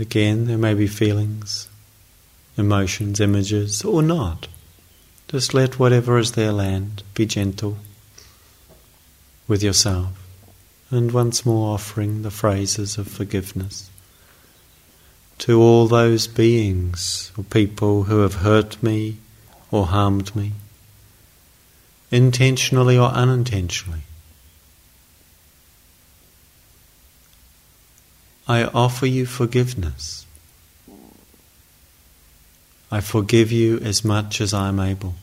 Again, 0.00 0.46
there 0.46 0.58
may 0.58 0.74
be 0.74 0.86
feelings, 0.86 1.68
emotions, 2.56 3.20
images, 3.20 3.84
or 3.84 4.02
not. 4.02 4.48
Just 5.28 5.54
let 5.54 5.78
whatever 5.78 6.18
is 6.18 6.32
there 6.32 6.52
land. 6.52 7.02
Be 7.14 7.26
gentle 7.26 7.78
with 9.46 9.62
yourself. 9.62 10.12
And 10.90 11.12
once 11.12 11.46
more 11.46 11.74
offering 11.74 12.22
the 12.22 12.30
phrases 12.30 12.98
of 12.98 13.06
forgiveness 13.06 13.90
to 15.38 15.60
all 15.60 15.86
those 15.86 16.26
beings 16.26 17.32
or 17.36 17.44
people 17.44 18.04
who 18.04 18.20
have 18.20 18.34
hurt 18.34 18.82
me 18.82 19.16
or 19.70 19.86
harmed 19.86 20.34
me, 20.36 20.52
intentionally 22.10 22.98
or 22.98 23.08
unintentionally. 23.08 24.02
I 28.50 28.64
offer 28.64 29.06
you 29.06 29.26
forgiveness. 29.26 30.26
I 32.90 33.00
forgive 33.00 33.52
you 33.52 33.78
as 33.78 34.04
much 34.04 34.40
as 34.40 34.52
I 34.52 34.70
am 34.70 34.80
able. 34.80 35.14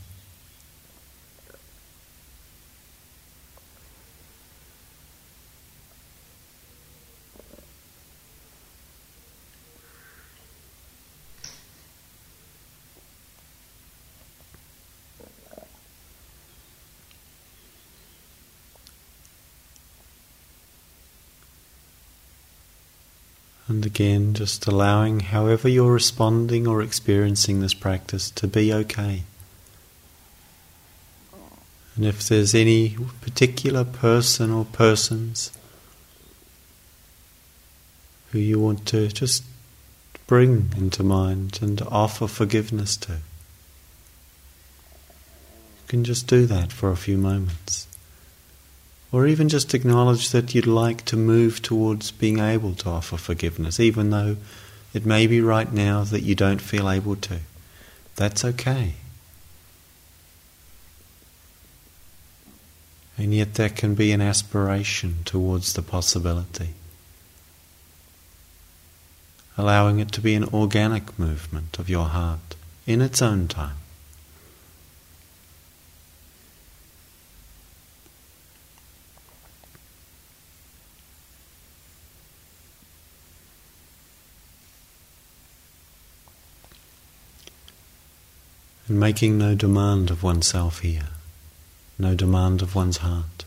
And 23.68 23.86
again, 23.86 24.34
just 24.34 24.66
allowing 24.66 25.20
however 25.20 25.68
you're 25.68 25.92
responding 25.92 26.66
or 26.68 26.82
experiencing 26.82 27.60
this 27.60 27.74
practice 27.74 28.32
to 28.32 28.48
be 28.48 28.72
okay. 28.72 29.24
And 31.96 32.06
if 32.06 32.28
there's 32.28 32.56
any 32.56 32.96
particular 33.22 33.84
person 33.84 34.52
or 34.52 34.64
persons 34.66 35.52
who 38.32 38.40
you 38.40 38.60
want 38.60 38.86
to 38.88 39.08
just 39.10 39.44
bring 40.28 40.72
into 40.78 41.04
mind 41.04 41.60
and 41.62 41.82
offer 41.82 42.28
forgiveness 42.28 42.96
to, 42.98 43.14
you 43.14 43.20
can 45.88 46.04
just 46.04 46.28
do 46.28 46.46
that 46.46 46.72
for 46.72 46.92
a 46.92 46.98
few 46.98 47.18
moments. 47.18 47.88
Or 49.12 49.26
even 49.26 49.48
just 49.48 49.74
acknowledge 49.74 50.32
that 50.32 50.54
you'd 50.54 50.68
like 50.68 51.06
to 51.06 51.16
move 51.16 51.62
towards 51.62 52.12
being 52.12 52.40
able 52.40 52.74
to 52.76 52.90
offer 52.90 53.18
forgiveness, 53.18 53.80
even 53.80 54.10
though 54.10 54.38
it 54.94 55.06
may 55.06 55.28
be 55.28 55.40
right 55.40 55.72
now 55.72 56.04
that 56.04 56.24
you 56.24 56.36
don't 56.36 56.62
feel 56.62 56.90
able 56.90 57.16
to. 57.18 57.40
That's 58.16 58.44
okay. 58.44 58.96
And 63.18 63.34
yet, 63.34 63.56
there 63.56 63.70
can 63.70 63.96
be 63.96 64.12
an 64.12 64.22
aspiration 64.22 65.18
towards 65.26 65.74
the 65.74 65.82
possibility, 65.82 66.70
allowing 69.58 70.00
it 70.00 70.12
to 70.12 70.22
be 70.22 70.36
an 70.36 70.44
organic 70.46 71.18
movement 71.18 71.80
of 71.80 71.90
your 71.90 72.06
heart 72.06 72.56
in 72.86 73.02
its 73.02 73.22
own 73.22 73.48
time. 73.48 73.78
And 88.88 89.00
making 89.00 89.38
no 89.38 89.54
demand 89.54 90.10
of 90.10 90.24
oneself 90.24 90.80
here 90.80 91.10
no 92.00 92.14
demand 92.14 92.62
of 92.62 92.76
one's 92.76 92.98
heart. 92.98 93.46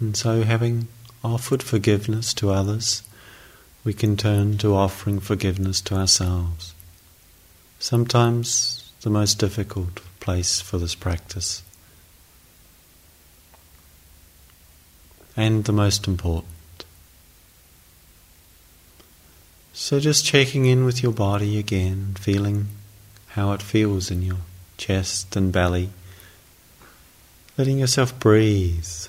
And 0.00 0.16
so, 0.16 0.42
having 0.42 0.88
offered 1.22 1.62
forgiveness 1.62 2.34
to 2.34 2.50
others, 2.50 3.02
we 3.84 3.92
can 3.92 4.16
turn 4.16 4.58
to 4.58 4.74
offering 4.74 5.18
forgiveness 5.18 5.80
to 5.82 5.94
ourselves. 5.94 6.74
Sometimes 7.78 8.92
the 9.00 9.10
most 9.10 9.38
difficult 9.38 10.00
place 10.20 10.60
for 10.60 10.78
this 10.78 10.94
practice, 10.94 11.62
and 15.36 15.64
the 15.64 15.72
most 15.72 16.06
important. 16.06 16.84
So 19.72 19.98
just 19.98 20.24
checking 20.24 20.66
in 20.66 20.84
with 20.84 21.02
your 21.02 21.12
body 21.12 21.58
again, 21.58 22.14
feeling 22.18 22.68
how 23.30 23.52
it 23.52 23.60
feels 23.60 24.10
in 24.10 24.22
your 24.22 24.38
chest 24.76 25.34
and 25.34 25.52
belly. 25.52 25.90
Letting 27.58 27.78
yourself 27.78 28.18
breathe. 28.20 29.08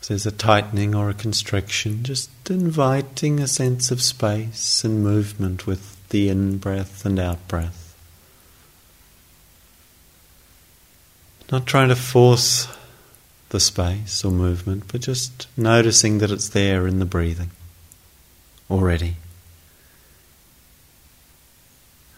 If 0.00 0.08
there's 0.08 0.24
a 0.24 0.32
tightening 0.32 0.94
or 0.94 1.10
a 1.10 1.14
constriction, 1.14 2.02
just 2.02 2.30
inviting 2.48 3.38
a 3.38 3.46
sense 3.46 3.90
of 3.90 4.00
space 4.00 4.82
and 4.82 5.04
movement 5.04 5.66
with 5.66 6.08
the 6.08 6.30
in 6.30 6.56
breath 6.56 7.04
and 7.04 7.18
out 7.18 7.46
breath. 7.48 7.94
Not 11.52 11.66
trying 11.66 11.90
to 11.90 11.96
force 11.96 12.66
the 13.50 13.60
space 13.60 14.24
or 14.24 14.32
movement, 14.32 14.84
but 14.90 15.00
just 15.00 15.46
noticing 15.56 16.18
that 16.18 16.30
it's 16.30 16.48
there 16.48 16.86
in 16.86 16.98
the 16.98 17.04
breathing 17.04 17.50
already. 18.70 19.16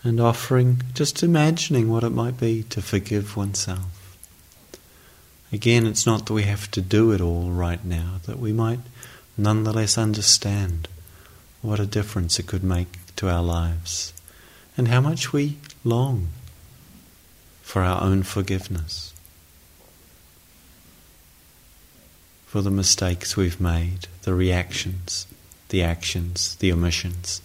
And 0.04 0.20
offering, 0.20 0.82
just 0.94 1.22
imagining 1.22 1.90
what 1.90 2.04
it 2.04 2.10
might 2.10 2.38
be 2.38 2.64
to 2.64 2.82
forgive 2.82 3.36
oneself. 3.36 4.16
Again, 5.52 5.86
it's 5.86 6.06
not 6.06 6.26
that 6.26 6.32
we 6.32 6.44
have 6.44 6.70
to 6.72 6.80
do 6.80 7.12
it 7.12 7.20
all 7.20 7.50
right 7.50 7.84
now, 7.84 8.20
that 8.26 8.38
we 8.38 8.52
might 8.52 8.80
nonetheless 9.36 9.98
understand 9.98 10.88
what 11.60 11.78
a 11.78 11.86
difference 11.86 12.38
it 12.38 12.46
could 12.46 12.64
make 12.64 12.98
to 13.16 13.28
our 13.28 13.42
lives 13.42 14.12
and 14.76 14.88
how 14.88 15.00
much 15.00 15.32
we 15.32 15.58
long 15.84 16.28
for 17.62 17.82
our 17.82 18.02
own 18.02 18.22
forgiveness, 18.22 19.14
for 22.52 22.60
the 22.60 22.70
mistakes 22.70 23.34
we've 23.34 23.58
made, 23.58 24.08
the 24.24 24.34
reactions 24.34 25.26
the 25.70 25.82
actions, 25.82 26.54
the 26.56 26.70
omissions. 26.70 27.40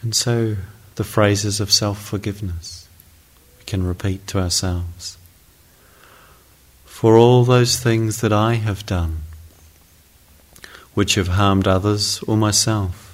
And 0.00 0.14
so 0.16 0.56
the 0.94 1.04
phrases 1.04 1.60
of 1.60 1.70
self 1.70 2.02
forgiveness 2.02 2.88
we 3.58 3.64
can 3.66 3.86
repeat 3.86 4.26
to 4.28 4.38
ourselves. 4.38 5.18
For 6.86 7.18
all 7.18 7.44
those 7.44 7.78
things 7.78 8.22
that 8.22 8.32
I 8.32 8.54
have 8.54 8.86
done, 8.86 9.18
which 10.94 11.16
have 11.16 11.28
harmed 11.28 11.68
others 11.68 12.22
or 12.26 12.38
myself, 12.38 13.07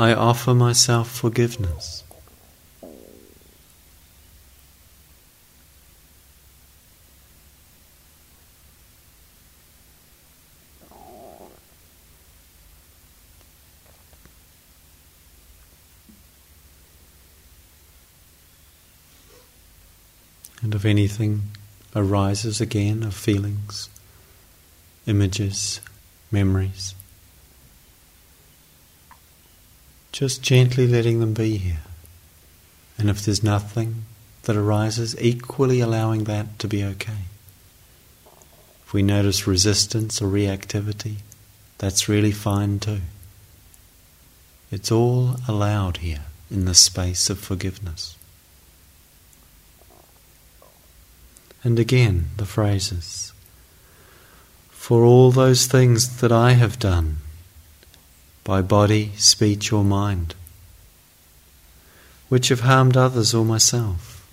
I 0.00 0.14
offer 0.14 0.54
myself 0.54 1.10
forgiveness. 1.10 2.04
And 20.62 20.74
if 20.74 20.86
anything 20.86 21.42
arises 21.94 22.62
again 22.62 23.02
of 23.02 23.12
feelings, 23.12 23.90
images, 25.06 25.82
memories, 26.32 26.94
just 30.12 30.42
gently 30.42 30.86
letting 30.86 31.20
them 31.20 31.34
be 31.34 31.56
here. 31.56 31.82
And 32.98 33.08
if 33.08 33.24
there's 33.24 33.42
nothing 33.42 34.04
that 34.42 34.56
arises, 34.56 35.18
equally 35.20 35.80
allowing 35.80 36.24
that 36.24 36.58
to 36.58 36.68
be 36.68 36.84
okay. 36.84 37.24
If 38.84 38.92
we 38.92 39.02
notice 39.02 39.46
resistance 39.46 40.20
or 40.20 40.28
reactivity, 40.28 41.16
that's 41.78 42.08
really 42.08 42.32
fine 42.32 42.78
too. 42.78 43.00
It's 44.70 44.92
all 44.92 45.36
allowed 45.48 45.98
here 45.98 46.24
in 46.50 46.64
the 46.64 46.74
space 46.74 47.30
of 47.30 47.38
forgiveness. 47.38 48.16
And 51.62 51.78
again, 51.78 52.30
the 52.36 52.46
phrases 52.46 53.32
For 54.70 55.04
all 55.04 55.30
those 55.30 55.66
things 55.66 56.20
that 56.20 56.32
I 56.32 56.54
have 56.54 56.78
done, 56.78 57.18
by 58.44 58.62
body, 58.62 59.12
speech, 59.16 59.72
or 59.72 59.84
mind, 59.84 60.34
which 62.28 62.48
have 62.48 62.60
harmed 62.60 62.96
others 62.96 63.34
or 63.34 63.44
myself, 63.44 64.26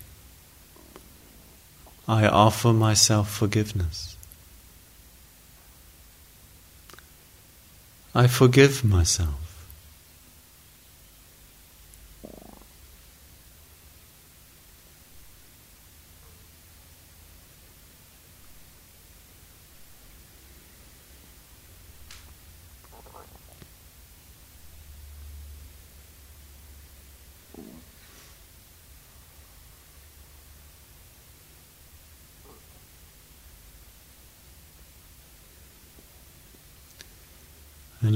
I 2.06 2.26
offer 2.26 2.72
myself 2.72 3.30
forgiveness. 3.30 4.16
I 8.14 8.26
forgive 8.26 8.82
myself. 8.84 9.47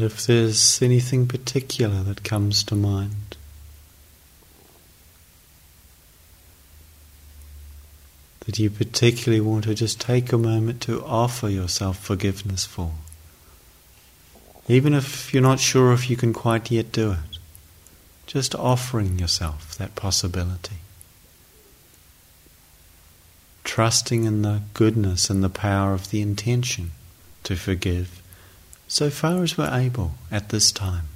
And 0.03 0.11
if 0.11 0.27
there's 0.27 0.83
anything 0.83 1.29
particular 1.29 2.03
that 2.03 2.25
comes 2.25 2.65
to 2.65 2.75
mind, 2.75 3.37
that 8.41 8.59
you 8.59 8.69
particularly 8.69 9.41
want 9.41 9.63
to 9.63 9.77
just 9.77 10.01
take 10.01 10.33
a 10.33 10.39
moment 10.39 10.81
to 10.81 11.05
offer 11.05 11.49
yourself 11.49 11.99
forgiveness 11.99 12.67
for. 12.67 12.95
Even 14.67 14.93
if 14.93 15.33
you're 15.33 15.41
not 15.41 15.61
sure 15.61 15.93
if 15.93 16.11
you 16.11 16.17
can 16.17 16.33
quite 16.33 16.69
yet 16.69 16.91
do 16.91 17.13
it, 17.13 17.39
just 18.27 18.57
offering 18.57 19.21
yourself 19.21 19.77
that 19.77 19.95
possibility. 19.95 20.79
Trusting 23.63 24.25
in 24.25 24.43
the 24.43 24.63
goodness 24.75 25.31
and 25.31 25.45
the 25.45 25.49
power 25.49 25.95
of 25.95 26.11
the 26.11 26.21
intention 26.21 26.91
to 27.45 27.55
forgive 27.55 28.22
so 28.93 29.09
far 29.09 29.43
as 29.43 29.57
we're 29.57 29.73
able 29.73 30.13
at 30.31 30.51
this 30.51 30.71
time. 30.71 31.07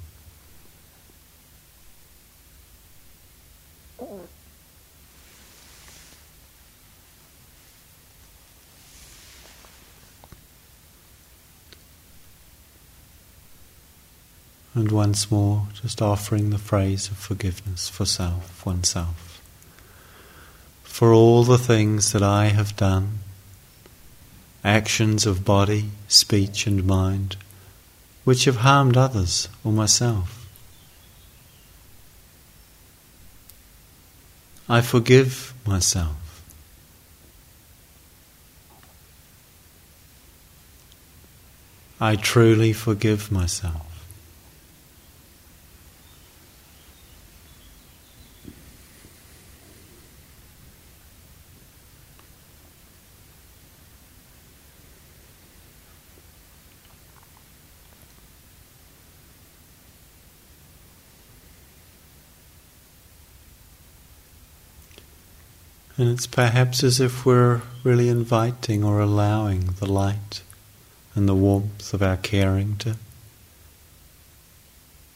And 14.74 14.90
once 14.90 15.30
more, 15.30 15.66
just 15.74 16.00
offering 16.00 16.48
the 16.48 16.56
phrase 16.56 17.08
of 17.08 17.18
forgiveness 17.18 17.90
for 17.90 18.06
self, 18.06 18.64
oneself. 18.64 19.42
For 20.82 21.12
all 21.12 21.44
the 21.44 21.58
things 21.58 22.12
that 22.12 22.22
I 22.22 22.46
have 22.46 22.74
done, 22.74 23.18
actions 24.64 25.26
of 25.26 25.44
body, 25.44 25.90
speech, 26.08 26.66
and 26.66 26.86
mind, 26.86 27.36
which 28.26 28.44
have 28.46 28.56
harmed 28.56 28.96
others 28.96 29.48
or 29.62 29.70
myself. 29.70 30.48
I 34.68 34.80
forgive 34.80 35.54
myself. 35.64 36.42
I 42.00 42.16
truly 42.16 42.72
forgive 42.72 43.30
myself. 43.30 43.85
And 65.98 66.10
it's 66.10 66.26
perhaps 66.26 66.84
as 66.84 67.00
if 67.00 67.24
we're 67.24 67.62
really 67.82 68.08
inviting 68.08 68.84
or 68.84 69.00
allowing 69.00 69.60
the 69.78 69.90
light 69.90 70.42
and 71.14 71.26
the 71.26 71.34
warmth 71.34 71.94
of 71.94 72.02
our 72.02 72.18
caring 72.18 72.76
to 72.78 72.96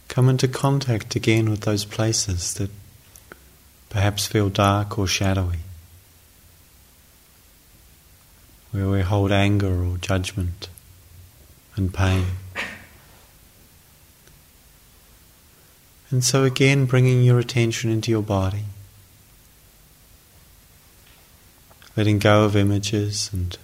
come 0.08 0.28
into 0.28 0.48
contact 0.48 1.14
again 1.14 1.50
with 1.50 1.60
those 1.60 1.84
places 1.84 2.54
that 2.54 2.70
perhaps 3.90 4.26
feel 4.26 4.48
dark 4.48 4.98
or 4.98 5.06
shadowy, 5.06 5.58
where 8.70 8.88
we 8.88 9.02
hold 9.02 9.30
anger 9.30 9.84
or 9.84 9.98
judgment 9.98 10.68
and 11.76 11.92
pain. 11.92 12.26
And 16.10 16.24
so, 16.24 16.42
again, 16.42 16.86
bringing 16.86 17.22
your 17.22 17.38
attention 17.38 17.90
into 17.90 18.10
your 18.10 18.22
body. 18.22 18.64
Letting 22.00 22.18
go 22.18 22.44
of 22.44 22.56
images 22.56 23.28
and 23.30 23.58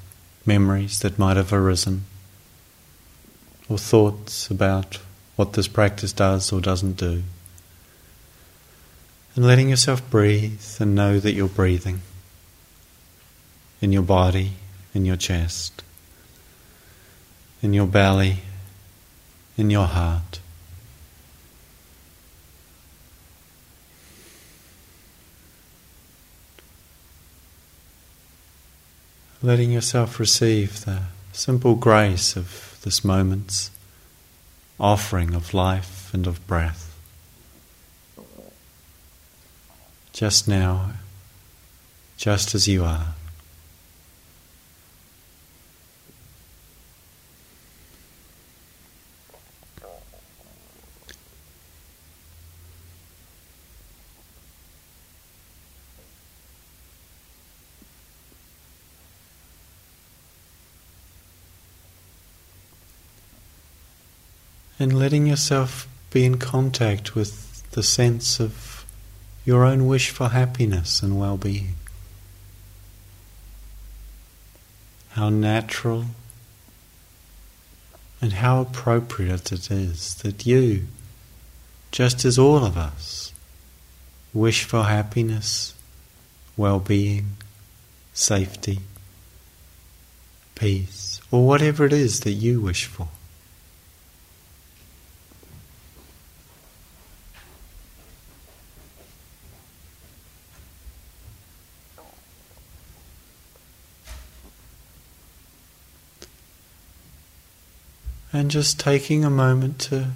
memories 0.45 1.01
that 1.01 1.19
might 1.19 1.39
have 1.39 1.55
arisen, 1.55 2.05
or 3.67 3.79
thoughts 3.79 4.51
about 4.51 4.99
what 5.37 5.55
this 5.55 5.67
practice 5.67 6.13
does 6.13 6.53
or 6.53 6.61
doesn't 6.61 6.99
do. 6.99 7.23
And 9.35 9.47
letting 9.47 9.71
yourself 9.71 10.03
breathe 10.11 10.61
and 10.79 10.95
know 10.95 11.19
that 11.19 11.33
you're 11.33 11.49
breathing 11.49 12.03
in 13.81 13.91
your 13.91 14.03
body, 14.03 14.53
in 14.93 15.07
your 15.07 15.17
chest, 15.17 15.83
in 17.63 17.73
your 17.73 17.87
belly, 17.87 18.41
in 19.57 19.71
your 19.71 19.87
heart. 19.87 20.41
Letting 29.47 29.71
yourself 29.71 30.19
receive 30.19 30.85
the 30.85 31.01
simple 31.31 31.77
grace 31.77 32.35
of 32.35 32.81
this 32.83 33.05
moment's 33.05 33.71
offering 34.81 35.37
of 35.37 35.55
life 35.55 36.13
and 36.13 36.27
of 36.27 36.45
breath. 36.49 36.93
Just 40.13 40.49
now, 40.49 40.95
just 42.17 42.57
as 42.57 42.67
you 42.67 42.83
are. 42.83 43.15
and 64.79 64.96
letting 65.07 65.29
yourself 65.29 65.87
be 66.11 66.25
in 66.25 66.37
contact 66.37 67.15
with 67.15 67.71
the 67.71 67.83
sense 67.85 68.41
of 68.41 68.85
your 69.45 69.65
own 69.65 69.87
wish 69.87 70.11
for 70.11 70.31
happiness 70.31 71.01
and 71.01 71.17
well 71.17 71.37
being. 71.37 71.75
How 75.11 75.29
natural 75.29 76.07
and 78.21 78.33
how 78.33 78.61
appropriate 78.61 79.53
it 79.53 79.71
is 79.71 80.17
that 80.25 80.45
you, 80.45 80.89
just 81.93 82.25
as 82.25 82.37
all 82.37 82.65
of 82.65 82.77
us, 82.77 83.33
wish 84.35 84.65
for 84.65 84.83
happiness, 84.83 85.73
well 86.57 86.81
being, 86.81 87.27
safety, 88.13 88.81
peace, 90.57 91.21
or 91.31 91.47
whatever 91.47 91.85
it 91.85 91.93
is 91.93 92.19
that 92.23 92.33
you 92.33 92.61
wish 92.61 92.87
for. 92.87 93.07
And 108.37 108.51
just 108.51 108.79
taking 108.79 109.25
a 109.25 109.31
moment 109.31 109.79
to 109.89 110.09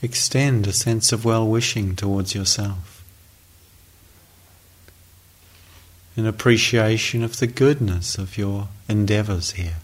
extend 0.00 0.66
a 0.66 0.72
sense 0.72 1.12
of 1.12 1.26
well 1.26 1.46
wishing 1.46 1.94
towards 1.94 2.34
yourself. 2.34 3.04
An 6.16 6.26
appreciation 6.26 7.22
of 7.22 7.36
the 7.36 7.46
goodness 7.46 8.16
of 8.16 8.38
your 8.38 8.68
endeavors 8.88 9.50
here. 9.50 9.76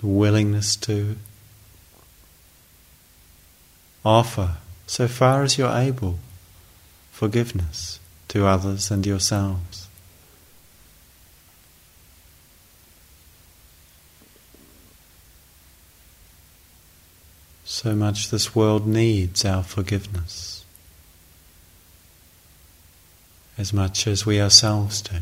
The 0.00 0.08
willingness 0.08 0.76
to 0.76 1.16
offer, 4.04 4.58
so 4.86 5.08
far 5.08 5.42
as 5.42 5.56
you're 5.56 5.74
able, 5.74 6.18
forgiveness 7.12 7.98
to 8.28 8.44
others 8.44 8.90
and 8.90 9.06
yourselves. 9.06 9.67
So 17.80 17.94
much 17.94 18.30
this 18.30 18.56
world 18.56 18.88
needs 18.88 19.44
our 19.44 19.62
forgiveness 19.62 20.64
as 23.56 23.72
much 23.72 24.08
as 24.08 24.26
we 24.26 24.40
ourselves 24.40 25.00
do. 25.00 25.18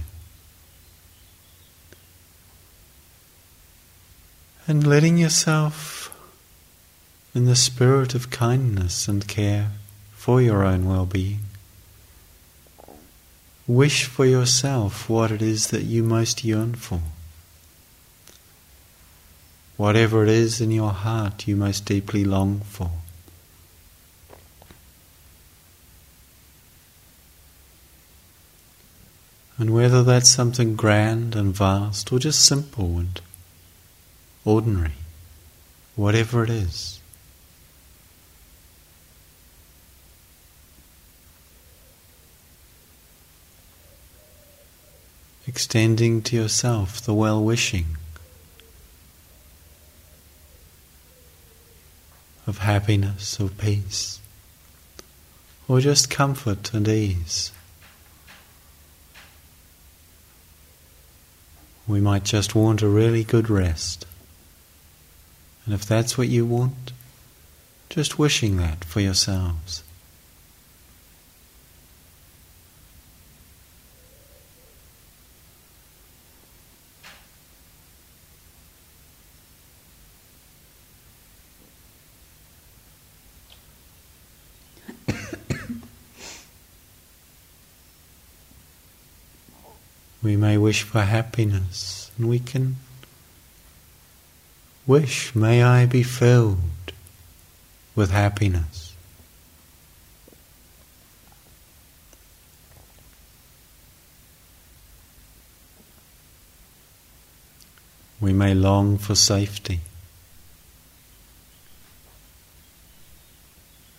And 4.67 4.87
letting 4.87 5.19
yourself, 5.19 6.11
in 7.35 7.45
the 7.45 7.57
spirit 7.57 8.15
of 8.15 8.31
kindness 8.31 9.07
and 9.07 9.29
care 9.29 9.73
for 10.13 10.41
your 10.41 10.65
own 10.65 10.87
well 10.87 11.05
being, 11.05 11.41
wish 13.67 14.07
for 14.07 14.25
yourself 14.25 15.11
what 15.11 15.31
it 15.31 15.43
is 15.43 15.67
that 15.67 15.83
you 15.83 16.03
most 16.03 16.43
yearn 16.43 16.75
for 16.75 17.03
whatever 19.77 20.23
it 20.23 20.29
is 20.29 20.61
in 20.61 20.71
your 20.71 20.91
heart 20.91 21.47
you 21.47 21.57
most 21.57 21.85
deeply 21.85 22.25
long 22.25 22.61
for. 22.61 22.91
And 29.59 29.71
whether 29.71 30.03
that's 30.03 30.29
something 30.29 30.77
grand 30.77 31.35
and 31.35 31.55
vast 31.55 32.13
or 32.13 32.19
just 32.19 32.45
simple 32.45 32.99
and 32.99 33.21
ordinary, 34.45 34.93
whatever 35.95 36.45
it 36.45 36.51
is. 36.51 37.01
Extending 45.47 46.21
to 46.23 46.37
yourself 46.37 47.01
the 47.01 47.15
well 47.15 47.43
wishing 47.43 47.97
of 52.47 52.59
happiness, 52.59 53.39
of 53.41 53.59
peace, 53.59 54.21
or 55.69 55.81
just 55.81 56.11
comfort 56.11 56.73
and 56.73 56.87
ease. 56.87 57.53
We 61.89 62.01
might 62.01 62.25
just 62.25 62.55
want 62.55 62.83
a 62.83 62.89
really 62.89 63.25
good 63.25 63.49
rest. 63.49 64.07
And 65.65 65.75
if 65.75 65.85
that's 65.85 66.17
what 66.17 66.29
you 66.29 66.45
want, 66.45 66.93
just 67.89 68.19
wishing 68.19 68.57
that 68.57 68.85
for 68.85 69.01
yourselves. 69.01 69.83
We 90.27 90.37
may 90.37 90.59
wish 90.59 90.83
for 90.83 91.03
happiness, 91.03 92.11
and 92.19 92.29
we 92.29 92.41
can 92.41 92.79
wish, 94.85 95.33
may 95.37 95.63
I 95.63 95.87
be 95.87 96.03
filled 96.03 96.59
with 97.95 98.11
happiness. 98.11 98.93
We 108.21 108.33
may 108.33 108.53
long 108.53 108.99
for 108.99 109.15
safety. 109.15 109.79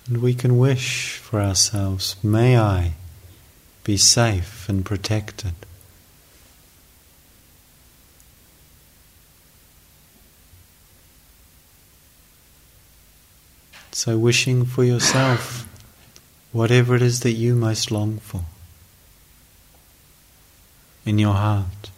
And 0.07 0.17
we 0.17 0.33
can 0.33 0.57
wish 0.57 1.15
for 1.15 1.39
ourselves, 1.39 2.17
may 2.21 2.59
I 2.59 2.95
be 3.85 3.95
safe 3.95 4.67
and 4.67 4.83
protected. 4.83 5.53
So, 13.97 14.15
wishing 14.15 14.63
for 14.63 14.83
yourself 14.83 15.67
whatever 16.51 16.95
it 16.95 17.01
is 17.01 17.21
that 17.21 17.31
you 17.31 17.55
most 17.55 17.89
long 17.89 18.19
for 18.19 18.45
in 21.03 21.17
your 21.17 21.33
heart. 21.33 21.89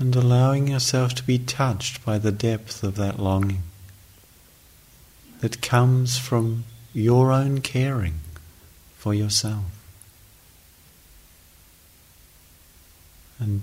And 0.00 0.16
allowing 0.16 0.66
yourself 0.66 1.14
to 1.14 1.22
be 1.22 1.38
touched 1.38 2.04
by 2.04 2.18
the 2.18 2.32
depth 2.32 2.82
of 2.82 2.96
that 2.96 3.20
longing 3.20 3.62
that 5.38 5.62
comes 5.62 6.18
from 6.18 6.64
your 6.92 7.30
own 7.30 7.60
caring 7.60 8.18
for 8.96 9.14
yourself. 9.14 9.73
And 13.44 13.62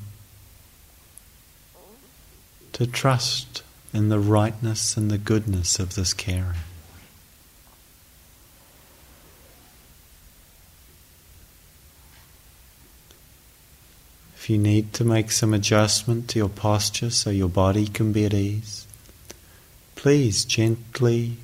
to 2.73 2.85
trust 2.87 3.63
in 3.93 4.09
the 4.09 4.19
rightness 4.19 4.95
and 4.95 5.11
the 5.11 5.17
goodness 5.17 5.79
of 5.79 5.95
this 5.95 6.13
caring. 6.13 6.59
If 14.35 14.49
you 14.49 14.57
need 14.57 14.93
to 14.93 15.03
make 15.03 15.31
some 15.31 15.53
adjustment 15.53 16.27
to 16.29 16.39
your 16.39 16.49
posture 16.49 17.09
so 17.09 17.29
your 17.29 17.49
body 17.49 17.87
can 17.87 18.11
be 18.11 18.25
at 18.25 18.33
ease, 18.33 18.87
please 19.95 20.45
gently 20.45 21.37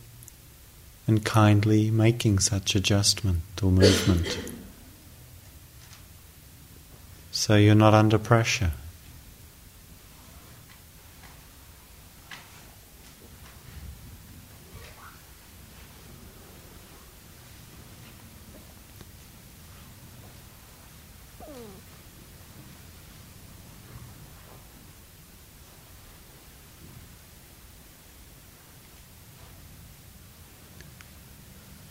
and 1.05 1.23
kindly 1.23 1.91
making 1.91 2.39
such 2.39 2.75
adjustment 2.75 3.41
or 3.61 3.71
movement 3.71 4.39
so 7.37 7.55
you're 7.55 7.75
not 7.75 7.93
under 7.93 8.17
pressure. 8.17 8.71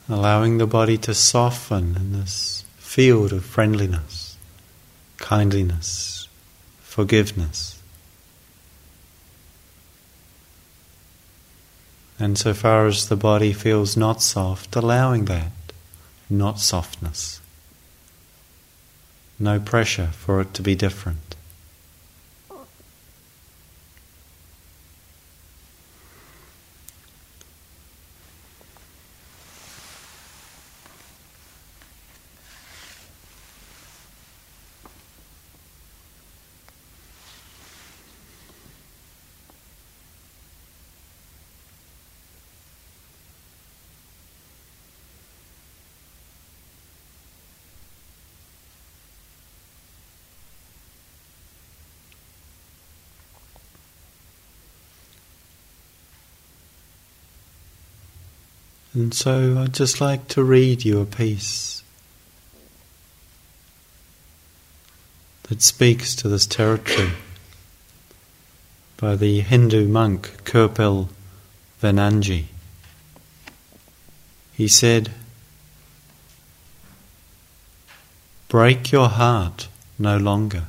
allowing 0.08 0.58
the 0.58 0.66
body 0.66 0.96
to 0.96 1.12
soften 1.12 1.96
in 1.96 2.12
this 2.12 2.64
field 2.78 3.32
of 3.32 3.44
friendliness 3.44 4.25
kindliness, 5.26 6.28
forgiveness. 6.78 7.82
And 12.16 12.38
so 12.38 12.54
far 12.54 12.86
as 12.86 13.08
the 13.08 13.16
body 13.16 13.52
feels 13.52 13.96
not 13.96 14.22
soft, 14.22 14.76
allowing 14.76 15.24
that 15.24 15.50
not 16.30 16.60
softness. 16.60 17.40
No 19.36 19.58
pressure 19.58 20.12
for 20.12 20.40
it 20.40 20.54
to 20.54 20.62
be 20.62 20.76
different. 20.76 21.25
And 58.96 59.12
so 59.12 59.58
I'd 59.58 59.74
just 59.74 60.00
like 60.00 60.26
to 60.28 60.42
read 60.42 60.82
you 60.82 61.02
a 61.02 61.04
piece 61.04 61.82
that 65.50 65.60
speaks 65.60 66.16
to 66.16 66.28
this 66.28 66.46
territory 66.46 67.10
by 68.96 69.14
the 69.14 69.42
Hindu 69.42 69.86
monk 69.86 70.42
Kirpal 70.44 71.10
Venanji. 71.82 72.46
He 74.54 74.66
said, 74.66 75.12
Break 78.48 78.92
your 78.92 79.10
heart 79.10 79.68
no 79.98 80.16
longer. 80.16 80.64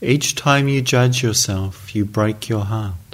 Each 0.00 0.34
time 0.34 0.68
you 0.68 0.80
judge 0.80 1.22
yourself, 1.22 1.94
you 1.94 2.06
break 2.06 2.48
your 2.48 2.64
heart. 2.64 3.09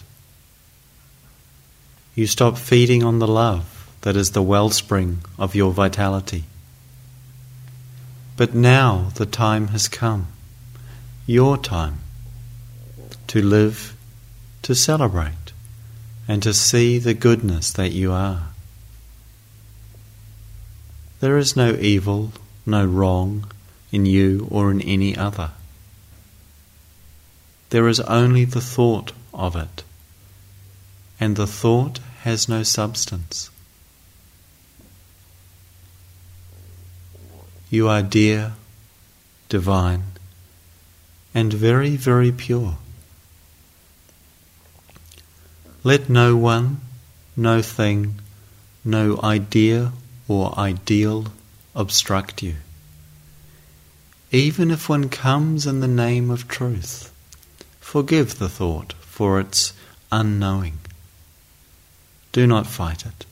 You 2.16 2.26
stop 2.26 2.58
feeding 2.58 3.04
on 3.04 3.20
the 3.20 3.28
love 3.28 3.88
that 4.00 4.16
is 4.16 4.32
the 4.32 4.42
wellspring 4.42 5.18
of 5.38 5.54
your 5.54 5.70
vitality. 5.70 6.42
But 8.36 8.54
now 8.54 9.12
the 9.14 9.26
time 9.26 9.68
has 9.68 9.86
come, 9.86 10.26
your 11.26 11.56
time, 11.56 12.00
to 13.28 13.40
live, 13.40 13.94
to 14.62 14.74
celebrate, 14.74 15.52
and 16.26 16.42
to 16.42 16.52
see 16.52 16.98
the 16.98 17.14
goodness 17.14 17.70
that 17.72 17.92
you 17.92 18.10
are. 18.10 18.48
There 21.20 21.38
is 21.38 21.54
no 21.54 21.74
evil, 21.74 22.32
no 22.64 22.84
wrong 22.84 23.50
in 23.92 24.06
you 24.06 24.48
or 24.50 24.70
in 24.70 24.80
any 24.80 25.16
other. 25.16 25.52
there 27.70 27.88
is 27.88 28.00
only 28.00 28.44
the 28.44 28.60
thought 28.60 29.12
of 29.34 29.56
it, 29.56 29.82
and 31.18 31.36
the 31.36 31.46
thought 31.46 31.98
has 32.26 32.48
no 32.48 32.64
substance. 32.64 33.50
You 37.70 37.86
are 37.86 38.02
dear, 38.02 38.54
divine, 39.48 40.02
and 41.32 41.52
very, 41.52 41.94
very 41.94 42.32
pure. 42.32 42.78
Let 45.84 46.08
no 46.08 46.36
one, 46.36 46.80
no 47.36 47.62
thing, 47.62 48.16
no 48.84 49.20
idea 49.22 49.92
or 50.26 50.58
ideal 50.58 51.26
obstruct 51.76 52.42
you. 52.42 52.56
Even 54.32 54.72
if 54.72 54.88
one 54.88 55.08
comes 55.08 55.64
in 55.64 55.78
the 55.78 55.86
name 55.86 56.32
of 56.32 56.48
truth, 56.48 57.12
forgive 57.78 58.40
the 58.40 58.48
thought 58.48 58.94
for 58.94 59.38
its 59.38 59.74
unknowing. 60.10 60.80
Do 62.36 62.46
not 62.46 62.66
fight 62.66 63.06
it. 63.06 63.24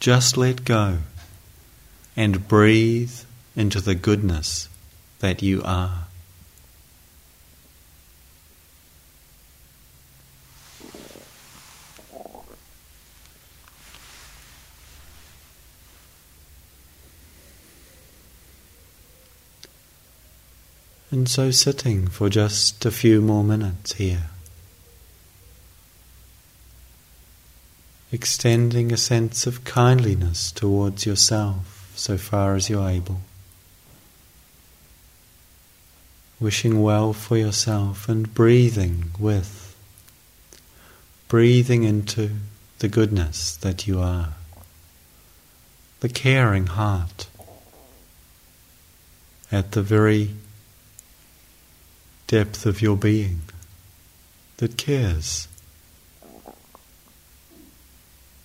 Just 0.00 0.36
let 0.36 0.66
go 0.66 0.98
and 2.14 2.46
breathe 2.46 3.20
into 3.56 3.80
the 3.80 3.94
goodness 3.94 4.68
that 5.20 5.40
you 5.40 5.62
are. 5.64 6.04
And 21.10 21.26
so 21.30 21.50
sitting 21.50 22.08
for 22.08 22.28
just 22.28 22.84
a 22.84 22.90
few 22.90 23.22
more 23.22 23.42
minutes 23.42 23.94
here, 23.94 24.29
extending 28.12 28.92
a 28.92 28.96
sense 28.96 29.46
of 29.46 29.64
kindliness 29.64 30.50
towards 30.50 31.06
yourself 31.06 31.92
so 31.94 32.16
far 32.16 32.54
as 32.56 32.68
you're 32.68 32.88
able, 32.88 33.20
wishing 36.40 36.82
well 36.82 37.12
for 37.12 37.36
yourself 37.36 38.08
and 38.08 38.34
breathing 38.34 39.04
with, 39.18 39.76
breathing 41.28 41.84
into 41.84 42.30
the 42.80 42.88
goodness 42.88 43.54
that 43.56 43.86
you 43.86 44.00
are, 44.00 44.34
the 46.00 46.08
caring 46.08 46.66
heart 46.66 47.28
at 49.52 49.72
the 49.72 49.82
very 49.82 50.30
depth 52.26 52.64
of 52.64 52.80
your 52.80 52.96
being 52.96 53.42
that 54.56 54.76
cares 54.76 55.48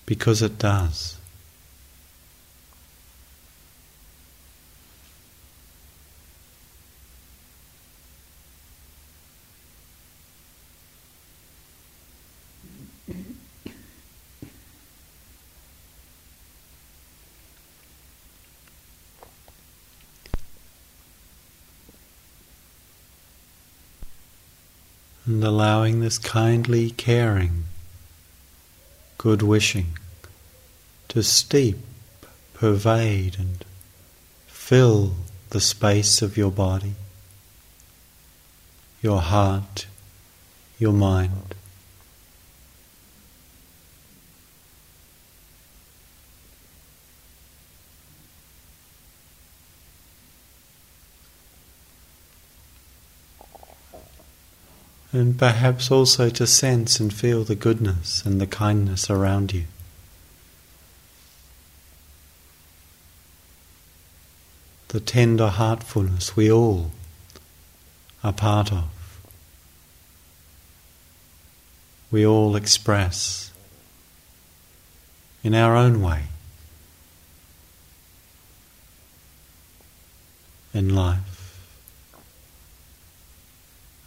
because 0.05 0.41
it 0.41 0.57
does. 0.57 1.17
and 25.25 25.43
allowing 25.43 25.99
this 25.99 26.17
kindly 26.17 26.91
caring, 26.91 27.65
good 29.25 29.41
wishing 29.41 29.87
to 31.07 31.23
steep, 31.23 31.79
pervade, 32.53 33.35
and 33.39 33.65
fill 34.45 35.15
the 35.49 35.59
space 35.59 36.21
of 36.21 36.37
your 36.37 36.51
body, 36.51 36.93
your 39.01 39.19
heart, 39.21 39.87
your 40.77 40.93
mind. 40.93 41.55
And 55.15 55.39
perhaps 55.39 55.89
also 55.89 56.29
to 56.29 56.45
sense 56.45 56.99
and 56.99 57.13
feel 57.13 57.45
the 57.45 57.55
goodness 57.55 58.25
and 58.25 58.41
the 58.41 58.45
kindness 58.45 59.09
around 59.09 59.53
you. 59.53 59.63
The 64.89 64.99
tender 64.99 65.47
heartfulness 65.47 66.35
we 66.35 66.51
all 66.51 66.91
are 68.25 68.33
part 68.33 68.73
of. 68.73 68.89
We 72.11 72.25
all 72.25 72.57
express 72.57 73.53
in 75.45 75.55
our 75.55 75.77
own 75.77 76.01
way 76.01 76.23
in 80.73 80.93
life 80.93 81.34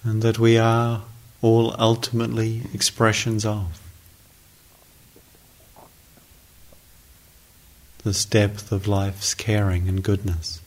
and 0.08 0.22
that 0.22 0.38
we 0.38 0.56
are 0.56 1.02
all 1.42 1.74
ultimately 1.78 2.62
expressions 2.72 3.44
of. 3.44 3.78
This 8.04 8.24
depth 8.24 8.72
of 8.72 8.88
life's 8.88 9.34
caring 9.34 9.86
and 9.86 10.02
goodness. 10.02 10.62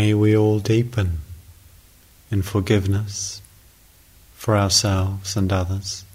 May 0.00 0.14
we 0.14 0.34
all 0.34 0.60
deepen 0.60 1.18
in 2.30 2.40
forgiveness 2.40 3.42
for 4.32 4.56
ourselves 4.56 5.36
and 5.36 5.52
others. 5.52 6.06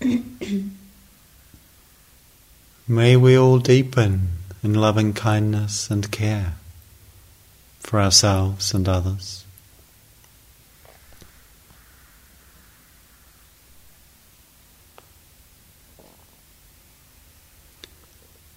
May 2.88 3.14
we 3.14 3.36
all 3.36 3.58
deepen 3.58 4.30
in 4.62 4.72
loving 4.72 5.12
kindness 5.12 5.90
and 5.90 6.10
care 6.10 6.54
for 7.80 8.00
ourselves 8.00 8.72
and 8.72 8.88
others. 8.88 9.44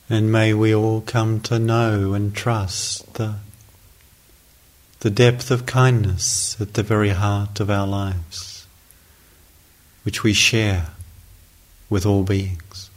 And 0.10 0.32
may 0.32 0.54
we 0.54 0.76
all 0.76 1.02
come 1.02 1.40
to 1.42 1.58
know 1.58 2.14
and 2.14 2.36
trust 2.36 3.14
the, 3.14 3.36
the 5.00 5.10
depth 5.10 5.50
of 5.50 5.66
kindness 5.66 6.60
at 6.60 6.74
the 6.74 6.84
very 6.84 7.10
heart 7.10 7.60
of 7.60 7.70
our 7.70 7.88
lives, 7.88 8.68
which 10.04 10.24
we 10.24 10.34
share 10.34 10.88
with 11.90 12.06
all 12.06 12.24
beings 12.24 12.90